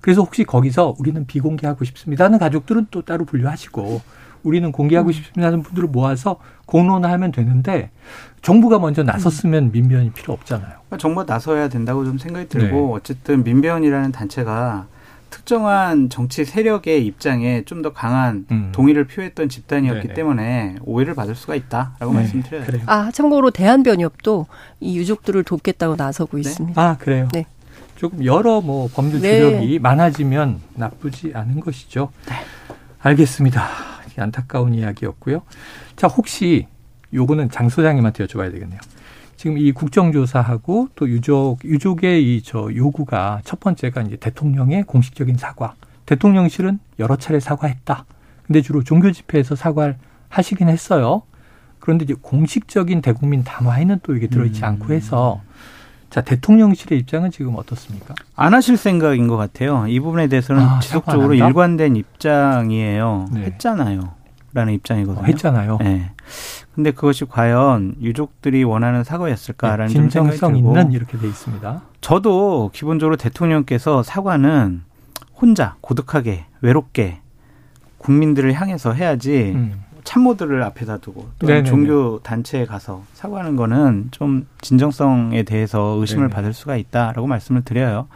그래서 0.00 0.22
혹시 0.22 0.44
거기서 0.44 0.96
우리는 0.98 1.26
비공개하고 1.26 1.84
싶습니다 1.84 2.24
하는 2.24 2.38
가족들은 2.38 2.86
또 2.90 3.02
따로 3.02 3.24
분류하시고 3.24 4.00
우리는 4.42 4.72
공개하고 4.72 5.10
음. 5.10 5.12
싶습니다 5.12 5.46
하는 5.46 5.62
분들을 5.62 5.88
모아서 5.90 6.40
공론화하면 6.66 7.30
되는데 7.32 7.90
정부가 8.42 8.78
먼저 8.78 9.02
나섰으면 9.02 9.70
민변이 9.70 10.10
필요 10.10 10.32
없잖아요. 10.32 10.70
그러니까 10.70 10.96
정부가 10.96 11.32
나서야 11.32 11.68
된다고 11.68 12.04
좀 12.04 12.16
생각이 12.18 12.48
들고 12.48 12.76
네. 12.76 12.92
어쨌든 12.94 13.44
민변이라는 13.44 14.10
단체가 14.12 14.86
특정한 15.30 16.10
정치 16.10 16.44
세력의 16.44 17.06
입장에 17.06 17.62
좀 17.64 17.80
더 17.80 17.92
강한 17.94 18.44
음. 18.50 18.70
동의를 18.72 19.06
표했던 19.06 19.48
집단이었기 19.48 20.02
네네. 20.02 20.14
때문에 20.14 20.76
오해를 20.82 21.14
받을 21.14 21.34
수가 21.34 21.54
있다라고 21.54 22.12
네. 22.12 22.18
말씀드려요. 22.20 22.64
그래요. 22.66 22.82
아 22.86 23.10
참고로 23.10 23.50
대한변협도 23.50 24.46
이 24.80 24.98
유족들을 24.98 25.42
돕겠다고 25.44 25.96
나서고 25.96 26.36
네? 26.36 26.40
있습니다. 26.42 26.82
아 26.82 26.96
그래요. 26.98 27.28
네. 27.32 27.46
조금 27.96 28.24
여러 28.24 28.60
뭐 28.60 28.88
법률 28.92 29.20
네. 29.22 29.38
주력이 29.40 29.78
많아지면 29.78 30.60
나쁘지 30.74 31.32
않은 31.34 31.60
것이죠. 31.60 32.10
네. 32.28 32.34
알겠습니다. 33.00 33.66
안타까운 34.18 34.74
이야기였고요. 34.74 35.40
자, 35.96 36.06
혹시 36.06 36.66
요거는 37.14 37.50
장 37.50 37.70
소장님한테 37.70 38.26
여쭤봐야 38.26 38.52
되겠네요. 38.52 38.80
지금 39.40 39.56
이 39.56 39.72
국정조사하고 39.72 40.90
또 40.96 41.08
유족, 41.08 41.64
유족의 41.64 42.22
이 42.36 42.42
저 42.44 42.68
요구가 42.76 43.40
첫 43.42 43.58
번째가 43.58 44.02
이제 44.02 44.16
대통령의 44.16 44.82
공식적인 44.82 45.38
사과. 45.38 45.76
대통령실은 46.04 46.78
여러 46.98 47.16
차례 47.16 47.40
사과했다. 47.40 48.04
근데 48.46 48.60
주로 48.60 48.84
종교 48.84 49.10
집회에서 49.10 49.56
사과를 49.56 49.96
하시긴 50.28 50.68
했어요. 50.68 51.22
그런데 51.78 52.04
이제 52.04 52.14
공식적인 52.20 53.00
대국민 53.00 53.42
담화에는 53.42 54.00
또 54.02 54.14
이게 54.14 54.26
들어있지 54.26 54.60
음. 54.60 54.64
않고 54.66 54.92
해서 54.92 55.40
자 56.10 56.20
대통령실의 56.20 56.98
입장은 56.98 57.30
지금 57.30 57.54
어떻습니까? 57.56 58.14
안 58.36 58.52
하실 58.52 58.76
생각인 58.76 59.26
것 59.26 59.38
같아요. 59.38 59.86
이 59.88 60.00
부분에 60.00 60.26
대해서는 60.26 60.60
아, 60.62 60.80
지속적으로 60.80 61.32
일관된 61.32 61.96
입장이에요. 61.96 63.24
네. 63.32 63.40
했잖아요. 63.44 64.19
라는 64.52 64.72
입장이거든요. 64.74 65.22
어, 65.22 65.26
했잖아요. 65.26 65.78
네. 65.80 66.10
근데 66.74 66.90
그것이 66.90 67.24
과연 67.24 67.96
유족들이 68.00 68.64
원하는 68.64 69.04
사과였을까라는 69.04 69.86
네, 69.86 69.92
진정성 69.92 70.56
있는 70.56 70.92
이렇게 70.92 71.18
돼 71.18 71.28
있습니다. 71.28 71.82
저도 72.00 72.70
기본적으로 72.72 73.16
대통령께서 73.16 74.02
사과는 74.02 74.82
혼자 75.34 75.76
고독하게 75.80 76.46
외롭게 76.60 77.20
국민들을 77.98 78.52
향해서 78.54 78.92
해야지 78.92 79.52
음. 79.54 79.84
참모들을 80.04 80.62
앞에다 80.62 80.98
두고 80.98 81.28
또 81.38 81.62
종교 81.62 82.18
단체에 82.20 82.64
가서 82.64 83.02
사과하는 83.12 83.56
거는 83.56 84.08
좀 84.10 84.46
진정성에 84.62 85.42
대해서 85.42 85.96
의심을 86.00 86.24
네네. 86.24 86.34
받을 86.34 86.52
수가 86.52 86.76
있다라고 86.76 87.26
말씀을 87.26 87.62
드려요. 87.62 88.08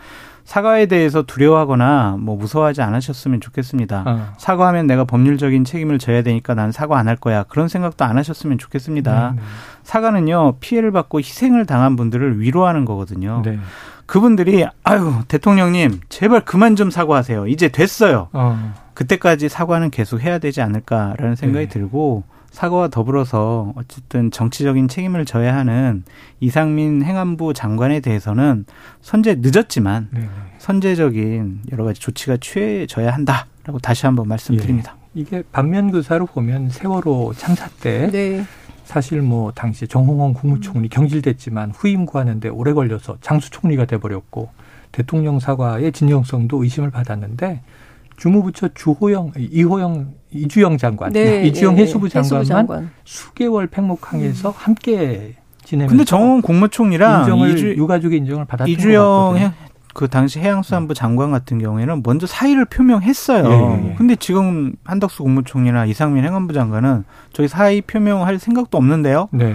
사과에 0.44 0.86
대해서 0.86 1.22
두려워하거나 1.22 2.16
뭐 2.20 2.36
무서워하지 2.36 2.82
않으셨으면 2.82 3.40
좋겠습니다. 3.40 4.04
어. 4.06 4.32
사과하면 4.36 4.86
내가 4.86 5.04
법률적인 5.04 5.64
책임을 5.64 5.98
져야 5.98 6.22
되니까 6.22 6.54
난 6.54 6.70
사과 6.70 6.98
안 6.98 7.08
할 7.08 7.16
거야. 7.16 7.44
그런 7.44 7.68
생각도 7.68 8.04
안 8.04 8.16
하셨으면 8.18 8.58
좋겠습니다. 8.58 9.30
네, 9.34 9.36
네. 9.36 9.42
사과는요 9.82 10.56
피해를 10.60 10.90
받고 10.92 11.18
희생을 11.18 11.66
당한 11.66 11.96
분들을 11.96 12.40
위로하는 12.40 12.84
거거든요. 12.84 13.42
네. 13.44 13.58
그분들이 14.06 14.66
아유 14.84 15.14
대통령님 15.28 16.00
제발 16.10 16.44
그만 16.44 16.76
좀 16.76 16.90
사과하세요. 16.90 17.46
이제 17.46 17.68
됐어요. 17.68 18.28
어. 18.32 18.74
그때까지 18.94 19.48
사과는 19.48 19.90
계속 19.90 20.20
해야 20.20 20.38
되지 20.38 20.60
않을까라는 20.62 21.36
생각이 21.36 21.66
네. 21.66 21.72
들고 21.72 22.24
사과와 22.54 22.86
더불어서 22.86 23.72
어쨌든 23.74 24.30
정치적인 24.30 24.86
책임을 24.86 25.24
져야 25.24 25.56
하는 25.56 26.04
이상민 26.38 27.02
행안부 27.02 27.52
장관에 27.52 27.98
대해서는 27.98 28.64
선제 29.02 29.40
늦었지만 29.40 30.08
네. 30.12 30.28
선제적인 30.58 31.62
여러 31.72 31.82
가지 31.82 32.00
조치가 32.00 32.36
취해져야 32.36 33.12
한다라고 33.12 33.80
다시 33.82 34.06
한번 34.06 34.28
말씀드립니다. 34.28 34.94
예. 35.16 35.20
이게 35.20 35.42
반면 35.50 35.90
교사로 35.90 36.26
보면 36.26 36.70
세월호 36.70 37.32
참사 37.36 37.68
때 37.80 38.08
네. 38.12 38.44
사실 38.84 39.20
뭐 39.20 39.50
당시 39.50 39.88
정홍원 39.88 40.32
국무총리 40.34 40.88
경질됐지만 40.88 41.72
후임 41.72 42.06
구하는데 42.06 42.48
오래 42.50 42.72
걸려서 42.72 43.18
장수 43.20 43.50
총리가 43.50 43.86
돼버렸고 43.86 44.50
대통령 44.92 45.40
사과의 45.40 45.90
진정성도 45.90 46.62
의심을 46.62 46.92
받았는데 46.92 47.62
주무부처 48.16 48.68
주호영, 48.74 49.32
이호영, 49.36 50.14
이주영 50.32 50.78
장관, 50.78 51.12
네, 51.12 51.44
이주영 51.46 51.78
예, 51.78 51.82
해수부 51.82 52.08
장관만 52.08 52.40
해수부 52.40 52.48
장관. 52.48 52.90
수개월 53.04 53.66
팽목항에서 53.66 54.50
음. 54.50 54.54
함께 54.56 55.34
지내면서 55.64 55.90
근데 55.90 56.04
정원 56.04 56.42
국무총리랑 56.42 57.20
인정을 57.20 57.50
이주, 57.50 57.74
유가족의 57.76 58.18
인정을 58.18 58.44
받았던 58.44 58.68
이주영 58.68 59.52
그 59.94 60.08
당시 60.08 60.40
해양수산부 60.40 60.92
장관 60.92 61.30
같은 61.30 61.58
경우에는 61.58 62.02
먼저 62.04 62.26
사의를 62.26 62.64
표명했어요. 62.64 63.48
예, 63.48 63.90
예. 63.90 63.94
근데 63.94 64.16
지금 64.16 64.74
한덕수 64.84 65.22
국무총리나 65.22 65.86
이상민 65.86 66.24
행안부 66.24 66.52
장관은 66.52 67.04
저희 67.32 67.46
사의 67.46 67.80
표명할 67.80 68.40
생각도 68.40 68.76
없는데요. 68.76 69.28
네, 69.30 69.50
네. 69.50 69.54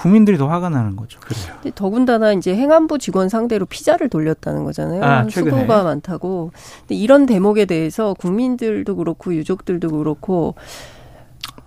국민들이 0.00 0.38
더 0.38 0.48
화가 0.48 0.70
나는 0.70 0.96
거죠. 0.96 1.20
근데 1.20 1.70
더군다나 1.74 2.32
이제 2.32 2.54
행안부 2.56 2.98
직원 2.98 3.28
상대로 3.28 3.66
피자를 3.66 4.08
돌렸다는 4.08 4.64
거잖아요. 4.64 5.04
아, 5.04 5.28
수고가 5.28 5.82
많다고. 5.82 6.52
근데 6.80 6.94
이런 6.94 7.26
대목에 7.26 7.66
대해서 7.66 8.14
국민들도 8.14 8.96
그렇고 8.96 9.34
유족들도 9.34 9.90
그렇고 9.90 10.54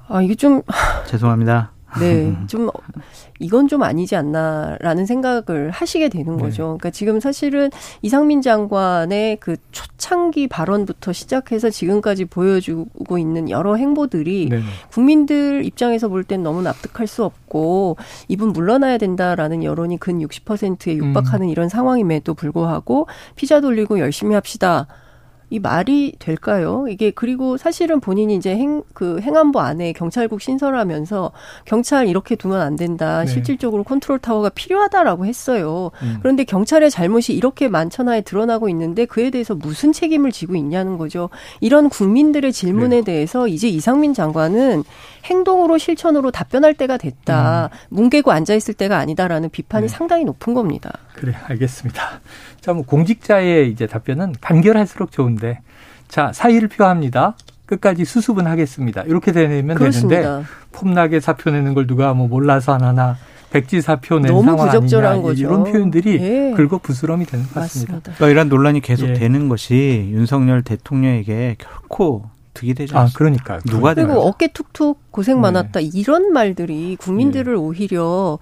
아 0.08 0.24
이게 0.24 0.34
좀 0.34 0.64
죄송합니다. 1.06 1.74
네, 2.00 2.36
좀 2.48 2.70
이건 3.40 3.68
좀 3.68 3.84
아니지 3.84 4.16
않나라는 4.16 5.06
생각을 5.06 5.72
하시게 5.72 6.10
되는 6.10 6.38
네. 6.38 6.44
거죠. 6.44 6.64
그러니까 6.64 6.90
지금 6.90 7.20
사실은 7.20 7.70
이상민 8.02 8.42
장관의 8.42 9.38
그 9.40 9.58
초창기 9.72 10.48
발언부터 10.48 11.14
시작해서 11.14 11.70
지금까지 11.70 12.26
보여주고 12.26 13.18
있는 13.18 13.50
여러 13.50 13.76
행보들이 13.76 14.48
네. 14.50 14.62
국민들 14.92 15.64
입장에서 15.66 16.08
볼 16.10 16.24
땐 16.24 16.42
너무 16.42 16.62
납득할 16.62 17.06
수 17.06 17.26
없고 17.26 17.98
이분 18.30 18.54
물러나야 18.54 18.98
된다라는 18.98 19.64
여론이 19.64 20.00
근 20.00 20.20
60%에 20.20 20.96
육박하는 20.96 21.48
음. 21.48 21.50
이런 21.50 21.68
상황임에도 21.68 22.34
불구하고 22.34 23.08
피자 23.36 23.60
돌리고 23.60 24.00
열심히 24.00 24.36
합시다. 24.36 24.88
이 25.54 25.60
말이 25.60 26.14
될까요? 26.18 26.88
이게 26.90 27.12
그리고 27.12 27.58
사실은 27.58 28.00
본인이 28.00 28.36
이제 28.36 28.56
행, 28.56 28.82
그 28.96 29.20
행안부 29.22 29.60
안에 29.60 29.94
경찰국 29.94 30.42
신설하면서 30.42 31.32
경찰 31.66 32.08
이렇게 32.08 32.36
두면 32.36 32.60
안 32.60 32.76
된다. 32.76 33.20
네. 33.20 33.28
실질적으로 33.28 33.84
컨트롤 33.84 34.18
타워가 34.18 34.50
필요하다라고 34.50 35.28
했어요. 35.28 35.92
음. 36.02 36.18
그런데 36.24 36.44
경찰의 36.44 36.90
잘못이 36.90 37.34
이렇게 37.34 37.68
만천하에 37.68 38.22
드러나고 38.22 38.68
있는데 38.70 39.06
그에 39.06 39.30
대해서 39.30 39.54
무슨 39.54 39.94
책임을 39.94 40.32
지고 40.32 40.56
있냐는 40.56 40.98
거죠. 40.98 41.30
이런 41.62 41.88
국민들의 41.88 42.52
질문에 42.52 42.98
네. 42.98 43.04
대해서 43.04 43.48
이제 43.48 43.68
이상민 43.68 44.16
장관은 44.16 44.84
행동으로 45.26 45.78
실천으로 45.78 46.32
답변할 46.32 46.74
때가 46.74 46.98
됐다. 46.98 47.70
음. 47.72 47.96
뭉개고 47.96 48.32
앉아 48.32 48.56
있을 48.56 48.74
때가 48.74 48.98
아니다라는 48.98 49.52
비판이 49.52 49.88
네. 49.88 49.88
상당히 49.88 50.26
높은 50.26 50.56
겁니다. 50.56 50.92
그래, 51.14 51.36
알겠습니다. 51.46 52.22
자, 52.60 52.74
뭐 52.74 52.84
공직자의 52.84 53.70
이제 53.70 53.88
답변은 53.88 54.36
간결할수록 54.42 55.12
좋은데 55.12 55.43
자, 56.08 56.32
사의를 56.34 56.68
표합니다. 56.68 57.36
끝까지 57.66 58.06
수습은 58.06 58.46
하겠습니다. 58.46 59.02
이렇게 59.04 59.32
되면 59.32 59.76
그렇습니다. 59.76 60.22
되는데 60.22 60.48
폼나게 60.72 61.20
사표 61.20 61.50
내는 61.52 61.74
걸 61.74 61.88
누가 61.88 62.14
뭐 62.14 62.28
몰라서 62.28 62.74
하나 62.74 63.18
백지 63.52 63.82
사표 63.82 64.20
낸 64.20 64.32
너무 64.32 64.44
상황 64.44 64.66
부적절한 64.68 65.12
아니냐 65.12 65.28
거죠. 65.28 65.42
이런 65.42 65.64
표현들이 65.64 66.20
예. 66.20 66.54
긁어 66.56 66.80
부스럼이 66.80 67.26
되는 67.26 67.46
것 67.46 67.54
같습니다. 67.54 67.94
맞습니다. 67.94 68.18
그러니까 68.18 68.30
이런 68.30 68.50
논란이 68.50 68.82
계속 68.82 69.10
예. 69.10 69.14
되는 69.14 69.48
것이 69.48 70.10
윤석열 70.12 70.64
대통령에게 70.64 71.56
결코 71.60 72.26
득이 72.56 72.74
되지 72.74 72.96
않습니다. 72.96 73.16
아, 73.16 73.18
그러니까요. 73.18 73.60
누가 73.66 73.94
그리고 73.94 74.14
어깨 74.22 74.48
툭툭 74.48 75.12
고생 75.12 75.36
네. 75.36 75.42
많았다 75.42 75.80
네. 75.80 75.90
이런 75.94 76.34
말들이 76.34 76.96
국민들을 77.00 77.54
네. 77.54 77.60
오히려 77.60 78.40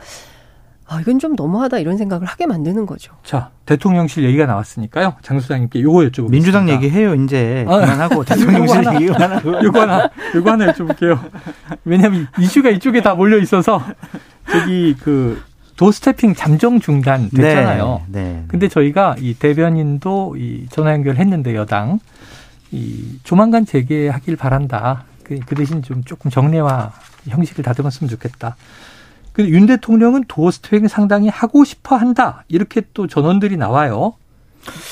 아, 0.92 1.00
이건 1.00 1.20
좀 1.20 1.36
너무하다 1.38 1.80
이런 1.80 1.96
생각을 1.96 2.28
하게 2.28 2.46
만드는 2.48 2.86
거죠. 2.86 3.14
자, 3.24 3.52
대통령실 3.66 4.26
얘기가 4.26 4.46
나왔으니까요. 4.46 5.16
장 5.22 5.40
수장님께 5.40 5.82
요거 5.82 6.00
여쭤보겠습니다. 6.00 6.30
민주당 6.30 6.68
얘기해요, 6.68 7.16
이제. 7.16 7.66
아, 7.66 7.80
그만하고 7.80 8.26
대통령실 8.26 8.94
얘기 8.96 9.06
그만하고. 9.06 9.64
요거 9.64 9.80
하나, 9.80 10.10
요거 10.36 10.52
하나 10.52 10.74
여쭤볼게요. 10.74 11.18
왜냐하면 11.86 12.28
이슈가 12.38 12.72
이쪽에 12.72 13.02
다 13.02 13.16
몰려 13.16 13.38
있어서 13.38 13.82
저기 14.52 14.94
그 15.02 15.42
도스태핑 15.78 16.36
잠정 16.36 16.82
중단 16.82 17.30
됐잖아요. 17.30 18.02
네, 18.10 18.24
네. 18.24 18.44
근데 18.50 18.68
저희가 18.68 19.16
이 19.18 19.34
대변인도 19.34 20.36
이 20.36 20.66
전화 20.70 20.92
연결했는데 20.92 21.56
여당 21.56 22.00
이 22.72 23.18
조만간 23.24 23.66
재개하길 23.66 24.36
바란다. 24.36 25.06
그, 25.24 25.40
그 25.46 25.56
대신 25.56 25.82
좀 25.84 26.04
조금 26.04 26.30
정례화 26.30 26.92
형식을 27.30 27.64
다듬었으면 27.64 28.10
좋겠다. 28.10 28.58
근데 29.34 29.50
윤 29.50 29.66
대통령은 29.66 30.26
도어 30.28 30.52
스트레칭 30.52 30.88
상당히 30.88 31.30
하고 31.30 31.64
싶어 31.64 31.96
한다. 31.96 32.44
이렇게 32.48 32.82
또 32.94 33.08
전원들이 33.08 33.58
나와요. 33.58 34.14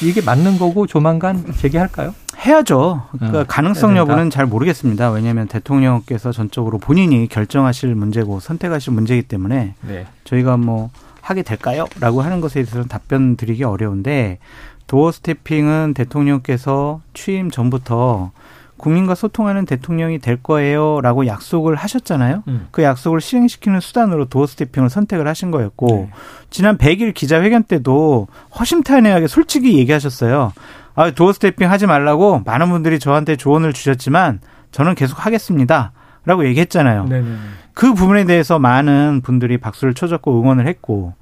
이게 0.04 0.22
맞는 0.22 0.58
거고 0.58 0.88
조만간 0.88 1.46
재개할까요? 1.58 2.16
해야죠. 2.46 3.04
그러니까 3.12 3.42
어, 3.42 3.46
가능성 3.48 3.98
여부는 3.98 4.30
잘 4.30 4.46
모르겠습니다. 4.46 5.12
왜냐하면 5.12 5.48
대통령께서 5.48 6.32
전적으로 6.32 6.78
본인이 6.78 7.28
결정하실 7.28 7.94
문제고 7.96 8.40
선택하실 8.40 8.94
문제이기 8.94 9.28
때문에 9.28 9.76
네. 9.82 10.08
저희가 10.24 10.58
뭐 10.58 10.90
하게 11.22 11.44
될까요? 11.44 11.86
라고 12.00 12.22
하는 12.22 12.42
것에 12.42 12.56
대해서는 12.64 12.88
답변 12.88 13.36
드리기 13.36 13.64
어려운데 13.64 14.40
도어 14.88 15.12
스태핑은 15.12 15.94
대통령께서 15.94 17.02
취임 17.14 17.52
전부터 17.52 18.32
국민과 18.80 19.14
소통하는 19.14 19.66
대통령이 19.66 20.18
될 20.18 20.42
거예요라고 20.42 21.28
약속을 21.28 21.76
하셨잖아요. 21.76 22.44
음. 22.48 22.68
그 22.72 22.82
약속을 22.82 23.22
시행시키는 23.22 23.80
수단으로 23.80 24.26
도어 24.26 24.48
스태핑을 24.48 24.90
선택을 24.90 25.28
하신 25.28 25.52
거였고 25.52 25.88
네. 25.88 26.10
지난 26.50 26.78
100일 26.80 27.14
기자회견 27.14 27.64
때도 27.64 28.28
허심탄회하게 28.60 29.28
솔직히 29.28 29.78
얘기하셨어요. 29.78 30.54
아, 30.96 31.12
도어 31.12 31.34
스태핑 31.34 31.70
하지 31.70 31.86
말라고 31.86 32.42
많은 32.46 32.70
분들이 32.70 32.98
저한테 32.98 33.36
조언을 33.36 33.74
주셨지만 33.74 34.40
저는 34.72 34.96
계속 34.96 35.24
하겠습니다. 35.26 35.92
라고 36.26 36.46
얘기했잖아요. 36.46 37.06
네네. 37.06 37.36
그 37.74 37.94
부분에 37.94 38.26
대해서 38.26 38.60
많은 38.60 39.22
분들이 39.24 39.58
박수를 39.58 39.94
쳐줬고 39.94 40.42
응원을 40.42 40.68
했고 40.68 41.14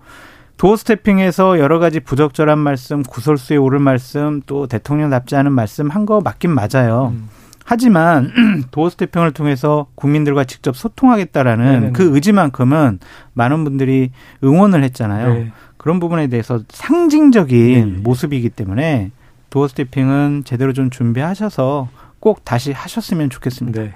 도어 0.57 0.75
스태핑에서 0.75 1.59
여러 1.59 1.77
가지 1.77 1.99
부적절한 1.99 2.57
말씀, 2.57 3.03
구설수에 3.03 3.57
오를 3.57 3.77
말씀, 3.77 4.41
또 4.47 4.65
대통령답지 4.65 5.35
않은 5.35 5.51
말씀 5.51 5.89
한 5.91 6.07
거 6.07 6.19
맞긴 6.19 6.49
맞아요. 6.49 7.13
음. 7.13 7.29
하지만 7.69 8.31
도어 8.71 8.89
스태핑을 8.89 9.33
통해서 9.33 9.87
국민들과 9.95 10.45
직접 10.45 10.77
소통하겠다라는 10.77 11.65
네네네. 11.65 11.91
그 11.91 12.15
의지만큼은 12.15 12.99
많은 13.33 13.65
분들이 13.65 14.11
응원을 14.41 14.85
했잖아요. 14.85 15.33
네. 15.33 15.51
그런 15.75 15.99
부분에 15.99 16.27
대해서 16.27 16.61
상징적인 16.69 17.93
네. 17.95 17.99
모습이기 17.99 18.51
때문에 18.51 19.11
도어 19.49 19.67
스태핑은 19.67 20.43
제대로 20.45 20.71
좀 20.71 20.89
준비하셔서 20.89 21.89
꼭 22.21 22.45
다시 22.45 22.71
하셨으면 22.71 23.29
좋겠습니다. 23.29 23.81
네. 23.81 23.93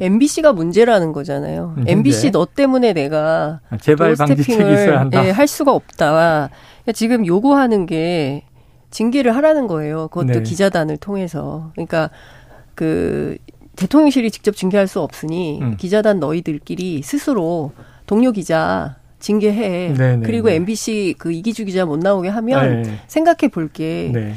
MBC가 0.00 0.52
문제라는 0.52 1.14
거잖아요. 1.14 1.72
문제. 1.76 1.92
MBC 1.92 2.30
너 2.30 2.44
때문에 2.44 2.92
내가 2.92 3.60
재발 3.80 4.16
방지책이 4.16 4.52
있어야 4.52 5.00
한다. 5.00 5.24
예, 5.26 5.30
할 5.30 5.46
수가 5.46 5.72
없다. 5.72 6.10
그러니까 6.10 6.92
지금 6.92 7.24
요구하는 7.24 7.86
게 7.86 8.44
징계를 8.90 9.34
하라는 9.34 9.66
거예요. 9.66 10.08
그것도 10.08 10.26
네. 10.26 10.42
기자단을 10.42 10.98
통해서. 10.98 11.70
그러니까 11.72 12.10
그 12.74 13.36
대통령실이 13.76 14.30
직접 14.30 14.56
징계할 14.56 14.86
수 14.86 15.00
없으니 15.00 15.60
음. 15.60 15.76
기자단 15.76 16.20
너희들끼리 16.20 17.02
스스로 17.02 17.72
동료 18.06 18.32
기자 18.32 18.96
징계해. 19.18 19.94
네네, 19.94 20.26
그리고 20.26 20.48
네. 20.48 20.56
MBC 20.56 21.14
그 21.18 21.32
이기주 21.32 21.64
기자 21.64 21.86
못 21.86 21.98
나오게 21.98 22.28
하면 22.28 22.82
네. 22.82 22.98
생각해 23.06 23.48
볼게. 23.50 24.10
네. 24.12 24.34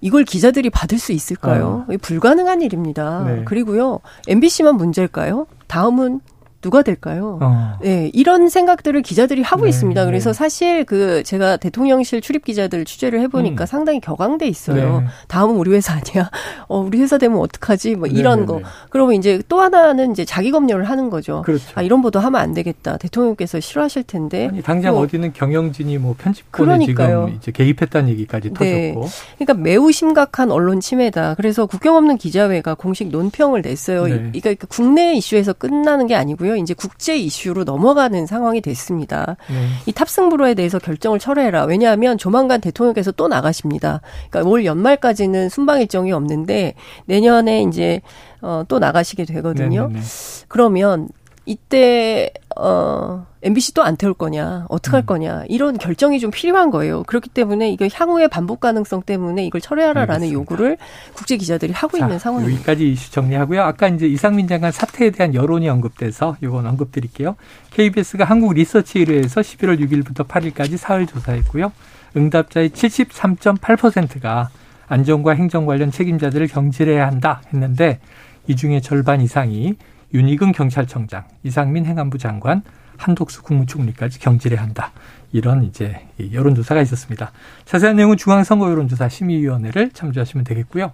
이걸 0.00 0.24
기자들이 0.24 0.70
받을 0.70 0.98
수 0.98 1.12
있을까요? 1.12 1.86
어. 1.88 1.96
불가능한 2.00 2.62
일입니다. 2.62 3.24
네. 3.26 3.44
그리고요, 3.44 4.00
MBC만 4.28 4.76
문제일까요? 4.76 5.46
다음은 5.66 6.20
누가 6.60 6.82
될까요? 6.82 7.38
어. 7.40 7.78
네, 7.80 8.10
이런 8.12 8.48
생각들을 8.48 9.00
기자들이 9.02 9.42
하고 9.42 9.62
네, 9.62 9.68
있습니다. 9.68 10.04
그래서 10.06 10.30
네. 10.30 10.34
사실 10.34 10.84
그 10.84 11.22
제가 11.22 11.56
대통령실 11.56 12.20
출입 12.20 12.44
기자들 12.44 12.84
취재를 12.84 13.20
해보니까 13.20 13.64
음. 13.64 13.66
상당히 13.66 14.00
격앙돼 14.00 14.48
있어요. 14.48 15.00
네. 15.00 15.06
다음은 15.28 15.54
우리 15.56 15.70
회사 15.70 15.92
아니야? 15.94 16.30
어, 16.66 16.80
우리 16.80 17.00
회사 17.00 17.16
되면 17.16 17.38
어떡하지? 17.38 17.94
뭐 17.94 18.08
이런 18.08 18.40
네, 18.40 18.40
네, 18.40 18.46
거. 18.46 18.58
네. 18.58 18.64
그러면 18.90 19.14
이제 19.14 19.40
또 19.48 19.60
하나는 19.60 20.10
이제 20.10 20.24
자기 20.24 20.50
검열을 20.50 20.84
하는 20.84 21.10
거죠. 21.10 21.42
그렇죠. 21.42 21.64
아, 21.76 21.82
이런 21.82 22.02
보도 22.02 22.18
하면 22.18 22.40
안 22.40 22.54
되겠다. 22.54 22.96
대통령께서 22.96 23.60
싫어하실 23.60 24.02
텐데. 24.04 24.48
아니, 24.48 24.60
당장 24.60 24.94
뭐, 24.94 25.04
어디는 25.04 25.34
경영진이 25.34 25.98
뭐 25.98 26.16
편집권에 26.18 26.86
지금 26.86 27.28
이제 27.36 27.52
개입했다는 27.52 28.08
얘기까지 28.10 28.52
터졌고. 28.52 29.06
그러니까 29.36 29.54
매우 29.54 29.92
심각한 29.92 30.50
언론 30.50 30.80
침해다. 30.80 31.34
그래서 31.34 31.66
국경 31.66 31.94
없는 31.94 32.16
기자회가 32.16 32.74
공식 32.74 33.08
논평을 33.10 33.62
냈어요. 33.62 34.02
그러니까 34.02 34.54
국내 34.68 35.14
이슈에서 35.14 35.52
끝나는 35.52 36.08
게 36.08 36.16
아니고요. 36.16 36.47
아고요 36.48 36.56
이제 36.56 36.72
국제 36.72 37.16
이슈로 37.16 37.64
넘어가는 37.64 38.26
상황이 38.26 38.60
됐습니다. 38.60 39.36
네. 39.48 39.68
이 39.86 39.92
탑승 39.92 40.30
불허에 40.30 40.54
대해서 40.54 40.78
결정을 40.78 41.18
철회해라. 41.18 41.64
왜냐하면 41.64 42.16
조만간 42.16 42.60
대통령께서 42.60 43.12
또 43.12 43.28
나가십니다. 43.28 44.00
그러니까 44.30 44.50
올 44.50 44.64
연말까지는 44.64 45.50
순방 45.50 45.80
일정이 45.80 46.12
없는데 46.12 46.74
내년에 47.04 47.62
이제 47.62 48.00
어, 48.40 48.62
또 48.68 48.78
나가시게 48.78 49.24
되거든요. 49.26 49.88
네네네. 49.88 50.00
그러면 50.48 51.08
이때 51.48 52.30
어 52.56 53.26
MBC 53.42 53.72
또 53.72 53.82
안 53.82 53.96
태울 53.96 54.12
거냐, 54.12 54.66
어떡할 54.68 55.02
음. 55.02 55.06
거냐 55.06 55.44
이런 55.48 55.78
결정이 55.78 56.20
좀 56.20 56.30
필요한 56.30 56.70
거예요. 56.70 57.04
그렇기 57.04 57.30
때문에 57.30 57.70
이거 57.70 57.88
향후의 57.90 58.28
반복 58.28 58.60
가능성 58.60 59.02
때문에 59.02 59.46
이걸 59.46 59.62
철회하라라는 59.62 60.26
알겠습니다. 60.26 60.38
요구를 60.38 60.76
국제 61.14 61.38
기자들이 61.38 61.72
하고 61.72 61.96
자, 61.96 62.04
있는 62.04 62.18
상황입니다. 62.18 62.54
여기까지 62.58 62.92
이슈 62.92 63.10
정리하고요. 63.12 63.62
아까 63.62 63.88
이제 63.88 64.06
이상민 64.06 64.46
장관 64.46 64.72
사태에 64.72 65.10
대한 65.10 65.34
여론이 65.34 65.68
언급돼서 65.70 66.36
이건 66.42 66.66
언급드릴게요. 66.66 67.36
KBS가 67.70 68.24
한국 68.24 68.52
리서치 68.52 68.98
의뢰에서 68.98 69.40
11월 69.40 69.80
6일부터 69.80 70.26
8일까지 70.28 70.76
사흘 70.76 71.06
조사했고요. 71.06 71.72
응답자의 72.14 72.70
73.8%가 72.70 74.50
안전과 74.88 75.32
행정 75.32 75.64
관련 75.64 75.90
책임자들을 75.90 76.46
경질해야 76.48 77.06
한다 77.06 77.40
했는데 77.52 78.00
이 78.46 78.56
중에 78.56 78.80
절반 78.80 79.20
이상이 79.22 79.76
윤희근 80.14 80.52
경찰청장, 80.52 81.24
이상민 81.42 81.84
행안부 81.84 82.18
장관, 82.18 82.62
한독수 82.96 83.42
국무총리까지 83.42 84.18
경질해야 84.18 84.60
한다. 84.62 84.92
이런 85.32 85.62
이제 85.62 86.06
여론조사가 86.32 86.80
있었습니다. 86.82 87.32
자세한 87.64 87.96
내용은 87.96 88.16
중앙선거 88.16 88.70
여론조사 88.70 89.08
심의위원회를 89.08 89.90
참조하시면 89.92 90.44
되겠고요. 90.44 90.92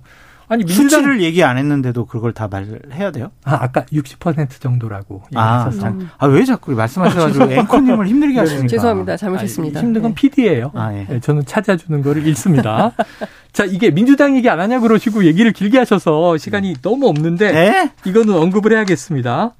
아니 0.48 0.64
민주당 0.64 0.88
수치를 0.88 1.22
얘기 1.22 1.42
안 1.42 1.56
했는데도 1.56 2.06
그걸 2.06 2.32
다 2.32 2.48
말해야 2.48 3.10
돼요? 3.10 3.30
아 3.44 3.58
아까 3.62 3.84
60% 3.86 4.60
정도라고 4.60 5.22
얘기했었어요. 5.32 5.92
음. 5.92 6.10
아왜 6.18 6.42
아, 6.42 6.44
자꾸 6.44 6.72
말씀하셔가지고 6.72 7.52
앵커님을 7.52 8.06
힘들게 8.06 8.38
하시니까 8.38 8.68
죄송합니다 8.68 9.16
잘못했습니다. 9.16 9.80
힘든 9.80 10.02
건 10.02 10.14
PD예요. 10.14 10.70
아, 10.74 10.92
예. 10.94 11.06
네, 11.08 11.20
저는 11.20 11.44
찾아주는 11.46 12.02
거를 12.02 12.26
읽습니다. 12.28 12.92
자 13.52 13.64
이게 13.64 13.90
민주당 13.90 14.36
얘기 14.36 14.48
안 14.48 14.60
하냐 14.60 14.80
그러시고 14.80 15.24
얘기를 15.24 15.52
길게 15.52 15.78
하셔서 15.78 16.36
시간이 16.36 16.76
너무 16.82 17.08
없는데 17.08 17.52
네? 17.52 17.92
이거는 18.04 18.34
언급을 18.34 18.72
해야겠습니다. 18.72 19.54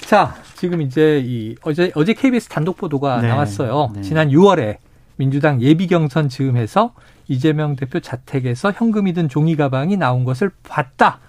자 0.00 0.34
지금 0.56 0.82
이제 0.82 1.20
이 1.24 1.56
어제 1.62 1.90
어제 1.94 2.12
KBS 2.12 2.48
단독 2.48 2.76
보도가 2.76 3.20
네. 3.20 3.28
나왔어요. 3.28 3.90
네. 3.94 4.02
지난 4.02 4.28
6월에 4.28 4.76
민주당 5.16 5.60
예비 5.60 5.86
경선 5.86 6.28
즈음해서 6.28 6.92
이재명 7.28 7.76
대표 7.76 8.00
자택에서 8.00 8.72
현금이 8.72 9.12
든 9.12 9.28
종이 9.28 9.56
가방이 9.56 9.96
나온 9.96 10.24
것을 10.24 10.50
봤다. 10.62 11.20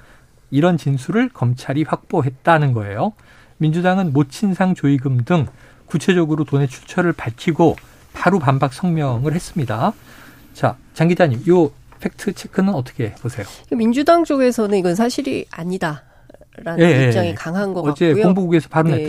이런 0.51 0.77
진술을 0.77 1.29
검찰이 1.29 1.83
확보했다는 1.83 2.73
거예요. 2.73 3.13
민주당은 3.57 4.13
모친상 4.13 4.75
조의금 4.75 5.23
등 5.25 5.47
구체적으로 5.85 6.43
돈의 6.43 6.67
출처를 6.67 7.13
밝히고 7.13 7.75
바로 8.13 8.39
반박 8.39 8.73
성명을 8.73 9.33
했습니다. 9.33 9.93
자, 10.53 10.77
장 10.93 11.07
기자님, 11.07 11.43
요 11.47 11.71
팩트 11.99 12.33
체크는 12.33 12.73
어떻게 12.73 13.13
보세요? 13.15 13.45
민주당 13.71 14.23
쪽에서는 14.23 14.77
이건 14.77 14.95
사실이 14.95 15.47
아니다. 15.51 16.03
라는 16.61 16.85
예, 16.85 17.01
예, 17.03 17.07
입장이 17.07 17.33
강한 17.33 17.73
것 17.73 17.81
어제 17.81 18.09
같고요. 18.09 18.25
공보국에서 18.25 18.69
바로 18.69 18.89
네. 18.89 19.07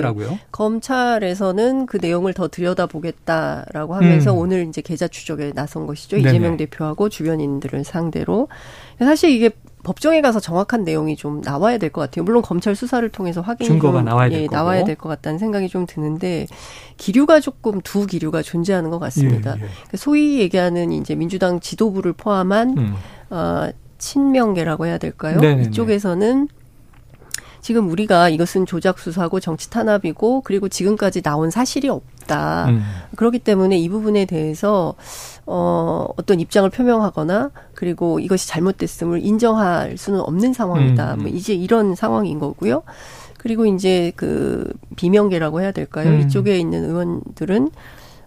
검찰에서는 0.50 1.86
그 1.86 1.98
내용을 2.00 2.32
더 2.32 2.48
들여다보겠다라고 2.48 3.94
하면서 3.94 4.32
음. 4.32 4.38
오늘 4.38 4.66
이제 4.66 4.80
계좌 4.80 5.08
추적에 5.08 5.52
나선 5.54 5.86
것이죠. 5.86 6.16
네네. 6.16 6.28
이재명 6.30 6.56
대표하고 6.56 7.10
주변인들을 7.10 7.84
상대로. 7.84 8.48
사실 8.98 9.30
이게 9.30 9.50
법정에 9.82 10.22
가서 10.22 10.40
정확한 10.40 10.84
내용이 10.84 11.16
좀 11.16 11.42
나와야 11.42 11.76
될 11.76 11.90
것 11.90 12.00
같아요. 12.00 12.24
물론 12.24 12.40
검찰 12.40 12.74
수사를 12.74 13.06
통해서 13.10 13.42
확인이 13.42 13.68
증거가 13.68 13.98
좀, 13.98 14.06
나와야 14.06 14.30
될 14.30 14.42
예, 14.42 14.46
나와야 14.50 14.84
될 14.84 14.96
것 14.96 15.10
같다는 15.10 15.38
생각이 15.38 15.68
좀 15.68 15.84
드는데 15.86 16.46
기류가 16.96 17.40
조금 17.40 17.82
두 17.82 18.06
기류가 18.06 18.40
존재하는 18.40 18.88
것 18.88 18.98
같습니다. 18.98 19.50
예, 19.50 19.54
예. 19.56 19.66
그러니까 19.66 19.96
소위 19.98 20.38
얘기하는 20.40 20.92
이제 20.92 21.14
민주당 21.14 21.60
지도부를 21.60 22.14
포함한 22.14 22.78
음. 22.78 22.94
어, 23.28 23.68
친명계라고 23.98 24.86
해야 24.86 24.96
될까요? 24.96 25.38
네네네. 25.40 25.62
이쪽에서는 25.68 26.48
지금 27.64 27.88
우리가 27.88 28.28
이것은 28.28 28.66
조작 28.66 28.98
수사고 28.98 29.40
정치 29.40 29.70
탄압이고 29.70 30.42
그리고 30.42 30.68
지금까지 30.68 31.22
나온 31.22 31.50
사실이 31.50 31.88
없다. 31.88 32.66
음. 32.68 32.84
그렇기 33.16 33.38
때문에 33.38 33.78
이 33.78 33.88
부분에 33.88 34.26
대해서 34.26 34.94
어 35.46 36.06
어떤 36.18 36.40
입장을 36.40 36.68
표명하거나 36.68 37.52
그리고 37.72 38.20
이것이 38.20 38.48
잘못됐음을 38.48 39.24
인정할 39.24 39.96
수는 39.96 40.20
없는 40.20 40.52
상황이다. 40.52 41.14
음. 41.14 41.18
뭐 41.20 41.28
이제 41.28 41.54
이런 41.54 41.94
상황인 41.94 42.38
거고요. 42.38 42.82
그리고 43.38 43.64
이제 43.64 44.12
그 44.14 44.70
비명계라고 44.96 45.62
해야 45.62 45.72
될까요? 45.72 46.10
음. 46.10 46.20
이쪽에 46.20 46.58
있는 46.58 46.84
의원들은 46.84 47.70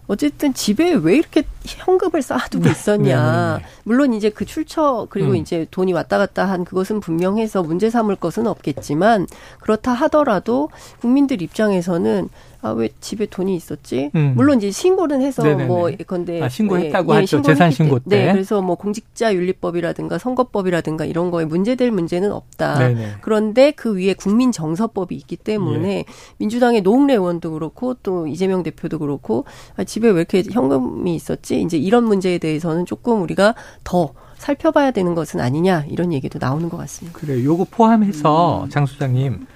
어쨌든 0.08 0.54
집에 0.54 0.94
왜 0.94 1.16
이렇게 1.16 1.44
현금을 1.64 2.22
쌓아두고 2.22 2.64
네. 2.64 2.70
있었냐. 2.70 3.58
네, 3.58 3.62
네, 3.62 3.70
물론 3.84 4.14
이제 4.14 4.30
그 4.30 4.46
출처 4.46 5.06
그리고 5.10 5.30
음. 5.30 5.36
이제 5.36 5.66
돈이 5.70 5.92
왔다 5.92 6.16
갔다 6.16 6.46
한 6.46 6.64
그것은 6.64 7.00
분명해서 7.00 7.62
문제 7.62 7.90
삼을 7.90 8.16
것은 8.16 8.46
없겠지만 8.46 9.26
그렇다 9.60 9.92
하더라도 9.92 10.70
국민들 11.00 11.42
입장에서는 11.42 12.30
아, 12.60 12.70
왜 12.70 12.88
집에 13.00 13.26
돈이 13.26 13.54
있었지? 13.54 14.10
음. 14.16 14.32
물론 14.36 14.58
이제 14.58 14.70
신고는 14.70 15.20
해서 15.20 15.42
네네네. 15.42 15.66
뭐, 15.66 15.90
건데. 16.06 16.42
아, 16.42 16.48
신고했다고 16.48 17.14
예, 17.14 17.18
하죠. 17.20 17.42
재산 17.42 17.70
신고 17.70 17.98
때. 18.00 18.26
네. 18.26 18.32
그래서 18.32 18.60
뭐 18.60 18.74
공직자 18.74 19.34
윤리법이라든가 19.34 20.18
선거법이라든가 20.18 21.04
이런 21.04 21.30
거에 21.30 21.44
문제될 21.44 21.90
문제는 21.92 22.32
없다. 22.32 22.78
네네. 22.78 23.08
그런데 23.20 23.70
그 23.70 23.96
위에 23.96 24.14
국민 24.14 24.50
정서법이 24.50 25.14
있기 25.14 25.36
때문에 25.36 25.98
예. 25.98 26.04
민주당의 26.38 26.82
노웅래 26.82 27.14
의원도 27.14 27.52
그렇고 27.52 27.94
또 28.02 28.26
이재명 28.26 28.62
대표도 28.62 28.98
그렇고 28.98 29.44
아, 29.76 29.84
집에 29.84 30.08
왜 30.08 30.18
이렇게 30.18 30.42
현금이 30.50 31.14
있었지? 31.14 31.60
이제 31.60 31.76
이런 31.76 32.04
문제에 32.04 32.38
대해서는 32.38 32.86
조금 32.86 33.22
우리가 33.22 33.54
더 33.84 34.12
살펴봐야 34.36 34.90
되는 34.90 35.14
것은 35.14 35.40
아니냐 35.40 35.84
이런 35.88 36.12
얘기도 36.12 36.38
나오는 36.40 36.68
것 36.68 36.76
같습니다. 36.76 37.18
그래, 37.18 37.42
요거 37.44 37.66
포함해서 37.70 38.64
음. 38.64 38.68
장 38.68 38.86
소장님 38.86 39.46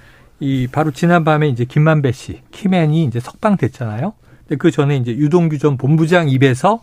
이 0.43 0.67
바로 0.67 0.91
지난밤에 0.91 1.47
이제 1.47 1.63
김만배 1.63 2.11
씨, 2.11 2.41
키맨이 2.51 3.05
이제 3.05 3.21
석방됐잖아요. 3.21 4.13
근데 4.39 4.57
그 4.57 4.71
전에 4.71 4.97
이제 4.97 5.15
유동규 5.15 5.57
전 5.57 5.77
본부장 5.77 6.27
입에서 6.27 6.81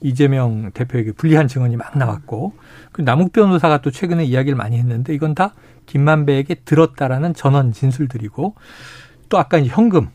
이재명 0.00 0.70
대표에게 0.72 1.12
불리한 1.12 1.46
증언이 1.46 1.76
막 1.76 1.98
나왔고 1.98 2.54
그 2.90 3.02
남욱 3.02 3.32
변호사가 3.34 3.82
또 3.82 3.90
최근에 3.90 4.24
이야기를 4.24 4.56
많이 4.56 4.78
했는데 4.78 5.14
이건 5.14 5.34
다 5.34 5.52
김만배에게 5.84 6.54
들었다라는 6.64 7.34
전원 7.34 7.72
진술들이고 7.72 8.54
또 9.28 9.38
아까 9.38 9.58
이제 9.58 9.68
현금 9.68 10.08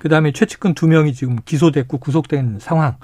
그다음에 0.00 0.32
최측근 0.32 0.74
두 0.74 0.86
명이 0.86 1.14
지금 1.14 1.38
기소됐고 1.46 1.98
구속된 1.98 2.58
상황 2.60 2.96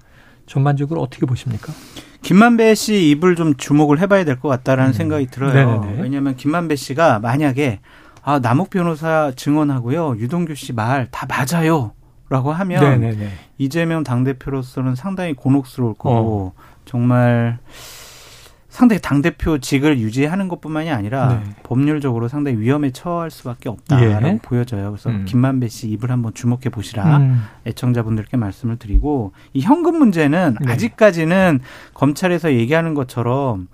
전반적으로 0.45 1.01
어떻게 1.01 1.25
보십니까? 1.25 1.73
김만배 2.21 2.75
씨 2.75 3.09
입을 3.11 3.35
좀 3.35 3.55
주목을 3.55 3.99
해봐야 4.01 4.25
될 4.25 4.39
것 4.41 4.49
같다라는 4.49 4.91
음. 4.91 4.93
생각이 4.93 5.27
들어요. 5.29 5.81
네네네. 5.81 6.03
왜냐하면 6.03 6.37
김만배 6.37 6.77
씨가 6.77 7.21
만약에 7.21 7.81
아 8.29 8.38
남욱 8.41 8.69
변호사 8.69 9.33
증언하고요 9.35 10.17
유동규 10.19 10.55
씨 10.55 10.75
말 10.75 11.09
다 11.11 11.27
맞아요. 11.27 11.93
라고 12.29 12.53
하면 12.53 13.01
네네네. 13.01 13.31
이재명 13.57 14.05
당대표로서는 14.05 14.95
상당히 14.97 15.33
곤혹스러울 15.33 15.95
거고 15.95 16.53
어. 16.55 16.62
정말 16.85 17.57
상당히 18.69 19.01
당대표직을 19.01 19.99
유지하는 19.99 20.49
것뿐만이 20.49 20.91
아니라 20.91 21.41
네. 21.43 21.51
법률적으로 21.62 22.29
상당히 22.29 22.59
위험에 22.59 22.91
처할 22.91 23.31
수밖에 23.31 23.71
없다라고 23.71 24.27
예. 24.29 24.38
보여져요. 24.43 24.91
그래서 24.91 25.09
음. 25.09 25.25
김만배 25.27 25.69
씨 25.69 25.88
입을 25.88 26.11
한번 26.11 26.35
주목해 26.35 26.69
보시라 26.71 27.17
음. 27.17 27.43
애청자분들께 27.67 28.37
말씀을 28.37 28.77
드리고 28.77 29.33
이 29.55 29.62
현금 29.62 29.97
문제는 29.99 30.59
네. 30.61 30.73
아직까지는 30.73 31.61
검찰에서 31.95 32.53
얘기하는 32.53 32.93
것처럼 32.93 33.69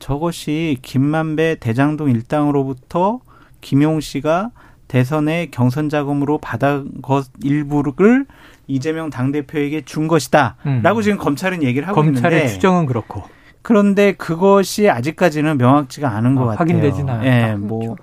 저것이 0.00 0.78
김만배 0.82 1.58
대장동 1.60 2.10
일당으로부터 2.10 3.20
김용 3.60 4.00
씨가 4.00 4.50
대선의 4.88 5.50
경선 5.50 5.88
자금으로 5.88 6.38
받은 6.38 7.02
것 7.02 7.26
일부를 7.42 8.26
이재명 8.66 9.10
당대표에게 9.10 9.82
준 9.82 10.08
것이다라고 10.08 10.98
음. 10.98 11.02
지금 11.02 11.18
검찰은 11.18 11.62
얘기를 11.62 11.86
하고 11.86 11.96
검찰의 11.96 12.16
있는데 12.16 12.30
검찰의 12.30 12.48
추정은 12.54 12.86
그렇고 12.86 13.22
그런데 13.62 14.12
그것이 14.12 14.88
아직까지는 14.88 15.58
명확지가 15.58 16.08
않은 16.16 16.34
것 16.34 16.42
어, 16.42 16.46
같아요. 16.46 16.58
확인되지는 16.58 17.08
않았다. 17.12 17.50
예, 17.50 17.54
뭐 17.56 17.78
그렇죠. 17.80 17.96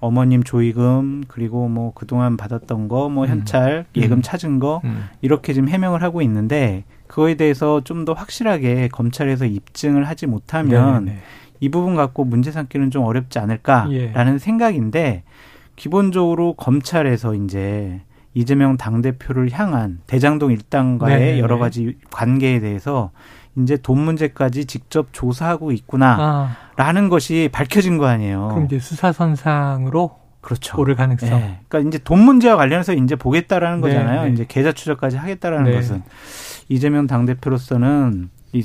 어머님 0.00 0.44
조의금 0.44 1.24
그리고 1.26 1.66
뭐 1.68 1.92
그동안 1.94 2.36
받았던 2.36 2.88
거, 2.88 3.08
뭐 3.08 3.24
음. 3.24 3.30
현찰 3.30 3.86
음. 3.96 4.00
예금 4.00 4.22
찾은 4.22 4.60
거 4.60 4.80
음. 4.84 5.08
이렇게 5.22 5.52
지금 5.52 5.68
해명을 5.68 6.02
하고 6.02 6.22
있는데 6.22 6.84
그거에 7.08 7.34
대해서 7.34 7.80
좀 7.82 8.04
더 8.04 8.12
확실하게 8.12 8.88
검찰에서 8.88 9.44
입증을 9.44 10.04
하지 10.08 10.26
못하면 10.26 11.06
네네. 11.06 11.18
이 11.60 11.68
부분 11.68 11.96
갖고 11.96 12.24
문제 12.24 12.50
삼기는 12.52 12.90
좀 12.90 13.04
어렵지 13.04 13.38
않을까라는 13.38 14.34
예. 14.34 14.38
생각인데 14.38 15.22
기본적으로 15.76 16.54
검찰에서 16.54 17.34
이제 17.34 18.00
이재명 18.34 18.76
당대표를 18.76 19.50
향한 19.52 20.00
대장동 20.06 20.52
일당과의 20.52 21.18
네네. 21.18 21.38
여러 21.40 21.58
가지 21.58 21.96
관계에 22.10 22.60
대해서 22.60 23.10
이제 23.56 23.76
돈 23.76 24.00
문제까지 24.00 24.66
직접 24.66 25.08
조사하고 25.12 25.72
있구나라는 25.72 26.56
아. 26.76 27.08
것이 27.08 27.48
밝혀진 27.50 27.98
거 27.98 28.06
아니에요. 28.06 28.48
그럼 28.48 28.66
이제 28.66 28.78
수사선상으로 28.78 30.18
그렇죠. 30.40 30.80
오를 30.80 30.94
가능성. 30.94 31.28
네. 31.30 31.60
그러니까 31.68 31.88
이제 31.88 31.98
돈 32.02 32.20
문제와 32.20 32.56
관련해서 32.56 32.94
이제 32.94 33.16
보겠다라는 33.16 33.80
네, 33.80 33.88
거잖아요. 33.88 34.24
네. 34.24 34.30
이제 34.30 34.46
계좌 34.46 34.72
추적까지 34.72 35.16
하겠다라는 35.16 35.64
네. 35.64 35.76
것은 35.76 36.02
이재명 36.68 37.06
당대표로서는 37.06 38.30
이 38.52 38.64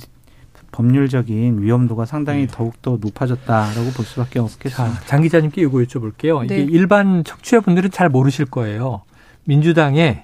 법률적인 0.74 1.62
위험도가 1.62 2.06
상당히 2.06 2.42
네. 2.42 2.48
더욱더 2.48 2.98
높아졌다라고 3.00 3.92
볼 3.92 4.06
수밖에 4.06 4.40
없겠습니다. 4.40 5.00
자, 5.00 5.06
장 5.06 5.22
기자님께 5.22 5.62
이거 5.62 5.78
여쭤볼게요. 5.78 6.44
이게 6.44 6.58
네. 6.58 6.62
일반 6.64 7.24
청취자분들은 7.24 7.92
잘 7.92 8.10
모르실 8.10 8.46
거예요. 8.46 9.04
민주당의 9.46 10.24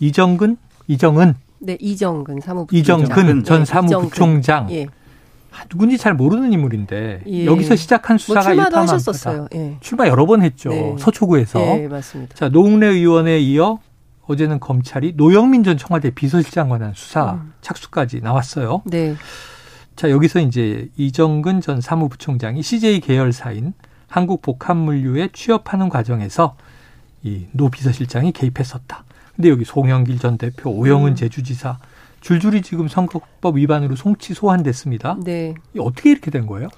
이정근, 0.00 0.56
이정은 0.88 1.34
네, 1.60 1.78
이정근 1.80 2.40
사무부 2.40 2.76
이정근 2.76 3.44
전 3.44 3.60
네, 3.60 3.64
사무부총장. 3.64 4.70
예. 4.72 4.86
아, 5.52 5.64
누군지 5.68 5.96
잘 5.96 6.14
모르는 6.14 6.52
인물인데 6.52 7.22
예. 7.26 7.46
여기서 7.46 7.76
시작한 7.76 8.18
수사가 8.18 8.48
뭐 8.48 8.54
출마도 8.54 8.76
하셨었어요. 8.78 9.46
예. 9.54 9.76
출마 9.80 10.08
여러 10.08 10.26
번 10.26 10.42
했죠. 10.42 10.70
네. 10.70 10.96
서초구에서. 10.98 11.60
네, 11.60 11.86
맞습니다. 11.88 12.34
자, 12.34 12.48
노웅래 12.48 12.88
의원에 12.88 13.38
이어 13.38 13.78
어제는 14.26 14.60
검찰이 14.60 15.14
노영민 15.16 15.64
전 15.64 15.76
청와대 15.76 16.10
비서실장 16.10 16.68
관한 16.68 16.92
수사 16.94 17.32
음. 17.34 17.52
착수까지 17.60 18.20
나왔어요. 18.20 18.82
네. 18.86 19.14
자, 19.96 20.10
여기서 20.10 20.40
이제 20.40 20.88
이정근 20.96 21.60
전 21.60 21.80
사무부총장이 21.80 22.62
CJ 22.62 23.00
계열사인 23.00 23.74
한국복합물류에 24.08 25.30
취업하는 25.32 25.88
과정에서 25.88 26.56
이 27.22 27.46
노 27.52 27.68
비서실장이 27.70 28.32
개입했었다. 28.32 29.04
근데 29.34 29.48
여기 29.48 29.64
송영길 29.64 30.18
전 30.18 30.36
대표, 30.38 30.70
오영은 30.70 31.12
음. 31.12 31.14
제주지사 31.16 31.78
줄줄이 32.20 32.62
지금 32.62 32.88
선거법 32.88 33.56
위반으로 33.56 33.96
송치 33.96 34.34
소환됐습니다. 34.34 35.18
네. 35.24 35.54
어떻게 35.78 36.10
이렇게 36.10 36.30
된 36.30 36.46
거예요? 36.46 36.68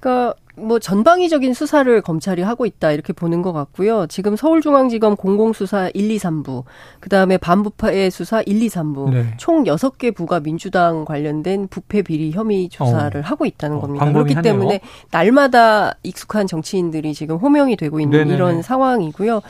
그러니까 0.00 0.34
뭐 0.56 0.78
전방위적인 0.78 1.54
수사를 1.54 2.00
검찰이 2.02 2.42
하고 2.42 2.66
있다 2.66 2.92
이렇게 2.92 3.12
보는 3.12 3.40
것 3.42 3.52
같고요. 3.52 4.06
지금 4.08 4.36
서울중앙지검 4.36 5.16
공공수사 5.16 5.90
1, 5.94 6.10
2, 6.10 6.18
3부, 6.18 6.64
그 7.00 7.08
다음에 7.08 7.38
반부패 7.38 8.10
수사 8.10 8.42
1, 8.42 8.62
2, 8.62 8.68
3부, 8.68 9.10
네. 9.10 9.26
총 9.38 9.64
6개 9.64 10.14
부가 10.14 10.40
민주당 10.40 11.04
관련된 11.04 11.68
부패 11.68 12.02
비리 12.02 12.32
혐의 12.32 12.68
조사를 12.68 13.20
어. 13.20 13.24
하고 13.24 13.46
있다는 13.46 13.78
어, 13.78 13.80
겁니다. 13.80 14.12
그렇기 14.12 14.34
하네요. 14.34 14.52
때문에 14.52 14.80
날마다 15.10 15.94
익숙한 16.02 16.46
정치인들이 16.46 17.14
지금 17.14 17.36
호명이 17.36 17.76
되고 17.76 17.98
있는 18.00 18.18
네네네. 18.18 18.34
이런 18.34 18.62
상황이고요. 18.62 19.40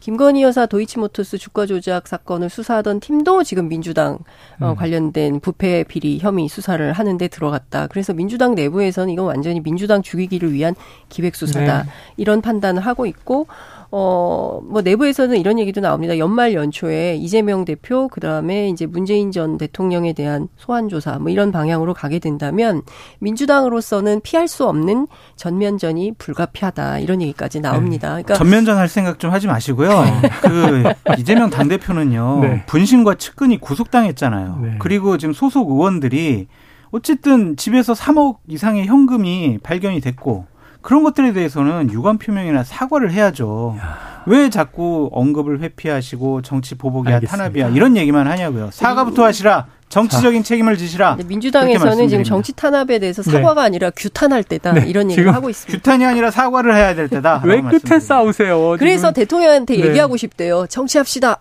김건희 0.00 0.42
여사 0.42 0.66
도이치모터스 0.66 1.38
주가 1.38 1.66
조작 1.66 2.06
사건을 2.06 2.48
수사하던 2.48 3.00
팀도 3.00 3.42
지금 3.42 3.68
민주당 3.68 4.18
어, 4.60 4.70
음. 4.70 4.76
관련된 4.76 5.40
부패 5.40 5.84
비리 5.84 6.18
혐의 6.18 6.48
수사를 6.48 6.92
하는데 6.92 7.28
들어갔다. 7.28 7.88
그래서 7.88 8.12
민주당 8.12 8.54
내부에서는 8.54 9.12
이건 9.12 9.26
완전히 9.26 9.60
민주당 9.60 10.02
죽이기를 10.02 10.52
위한 10.52 10.74
기획 11.08 11.34
수사다. 11.34 11.82
네. 11.82 11.88
이런 12.16 12.40
판단을 12.40 12.84
하고 12.84 13.06
있고 13.06 13.46
어, 13.90 14.60
뭐 14.64 14.82
내부에서는 14.82 15.38
이런 15.38 15.58
얘기도 15.58 15.80
나옵니다. 15.80 16.18
연말 16.18 16.52
연초에 16.52 17.16
이재명 17.16 17.64
대표, 17.64 18.08
그 18.08 18.20
다음에 18.20 18.68
이제 18.68 18.84
문재인 18.84 19.32
전 19.32 19.56
대통령에 19.56 20.12
대한 20.12 20.48
소환 20.56 20.88
조사, 20.88 21.18
뭐 21.18 21.30
이런 21.30 21.52
방향으로 21.52 21.94
가게 21.94 22.18
된다면 22.18 22.82
민주당으로서는 23.20 24.20
피할 24.20 24.46
수 24.46 24.66
없는 24.66 25.06
전면전이 25.36 26.12
불가피하다. 26.18 26.98
이런 26.98 27.22
얘기까지 27.22 27.60
나옵니다. 27.60 28.08
네. 28.16 28.22
그러니까 28.22 28.34
전면전 28.34 28.76
할 28.76 28.88
생각 28.88 29.18
좀 29.18 29.30
하지 29.30 29.46
마시고요. 29.46 29.88
네. 29.88 30.30
그 30.42 31.18
이재명 31.18 31.48
당 31.48 31.68
대표는요. 31.68 32.40
네. 32.44 32.64
분신과 32.66 33.14
측근이 33.14 33.58
구속당했잖아요. 33.58 34.58
네. 34.62 34.76
그리고 34.78 35.16
지금 35.16 35.32
소속 35.32 35.70
의원들이 35.70 36.48
어쨌든 36.90 37.56
집에서 37.56 37.92
3억 37.94 38.38
이상의 38.48 38.86
현금이 38.86 39.58
발견이 39.62 40.00
됐고 40.00 40.46
그런 40.80 41.02
것들에 41.04 41.32
대해서는 41.32 41.90
유감 41.90 42.18
표명이나 42.18 42.64
사과를 42.64 43.12
해야죠. 43.12 43.76
야. 43.78 44.22
왜 44.26 44.50
자꾸 44.50 45.08
언급을 45.12 45.60
회피하시고 45.60 46.42
정치 46.42 46.74
보복이야 46.74 47.16
알겠습니다. 47.16 47.36
탄압이야 47.36 47.68
이런 47.70 47.96
얘기만 47.96 48.26
하냐고요. 48.26 48.70
사과부터 48.72 49.24
하시라. 49.24 49.66
정치적인 49.88 50.42
자. 50.42 50.48
책임을 50.48 50.76
지시라. 50.76 51.16
민주당에서는 51.26 52.08
지금 52.08 52.22
정치 52.22 52.52
탄압에 52.52 52.98
대해서 52.98 53.22
네. 53.22 53.30
사과가 53.30 53.62
네. 53.62 53.66
아니라 53.66 53.90
규탄할 53.90 54.44
때다 54.44 54.72
네. 54.72 54.84
이런 54.86 55.10
얘기를 55.10 55.34
하고 55.34 55.48
있습니다. 55.48 55.78
규탄이 55.78 56.04
아니라 56.04 56.30
사과를 56.30 56.76
해야 56.76 56.94
될 56.94 57.08
때다. 57.08 57.42
왜 57.44 57.62
끝에 57.62 57.98
싸우세요? 57.98 58.76
그래서 58.78 59.12
대통령한테 59.12 59.76
네. 59.78 59.86
얘기하고 59.86 60.18
싶대요. 60.18 60.66
정치합시다. 60.68 61.38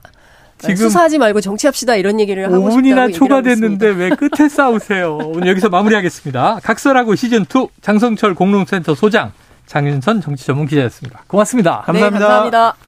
지금 0.59 0.75
수사하지 0.75 1.17
말고 1.17 1.41
정치합시다 1.41 1.95
이런 1.95 2.19
얘기를 2.19 2.45
하고 2.45 2.69
싶다고 2.71 2.81
5분이나 2.81 3.13
초과됐는데 3.13 3.89
왜 3.89 4.09
끝에 4.09 4.49
싸우세요? 4.49 5.17
오늘 5.17 5.47
여기서 5.47 5.69
마무리하겠습니다. 5.69 6.61
각설하고 6.63 7.15
시즌 7.15 7.43
2 7.43 7.67
장성철 7.81 8.33
공동센터 8.33 8.95
소장 8.95 9.31
장윤선 9.67 10.21
정치 10.21 10.45
전문 10.45 10.65
기자였습니다. 10.65 11.23
고맙습니다. 11.27 11.81
감사합니다. 11.85 12.19
네, 12.19 12.25
감사합니다. 12.25 12.75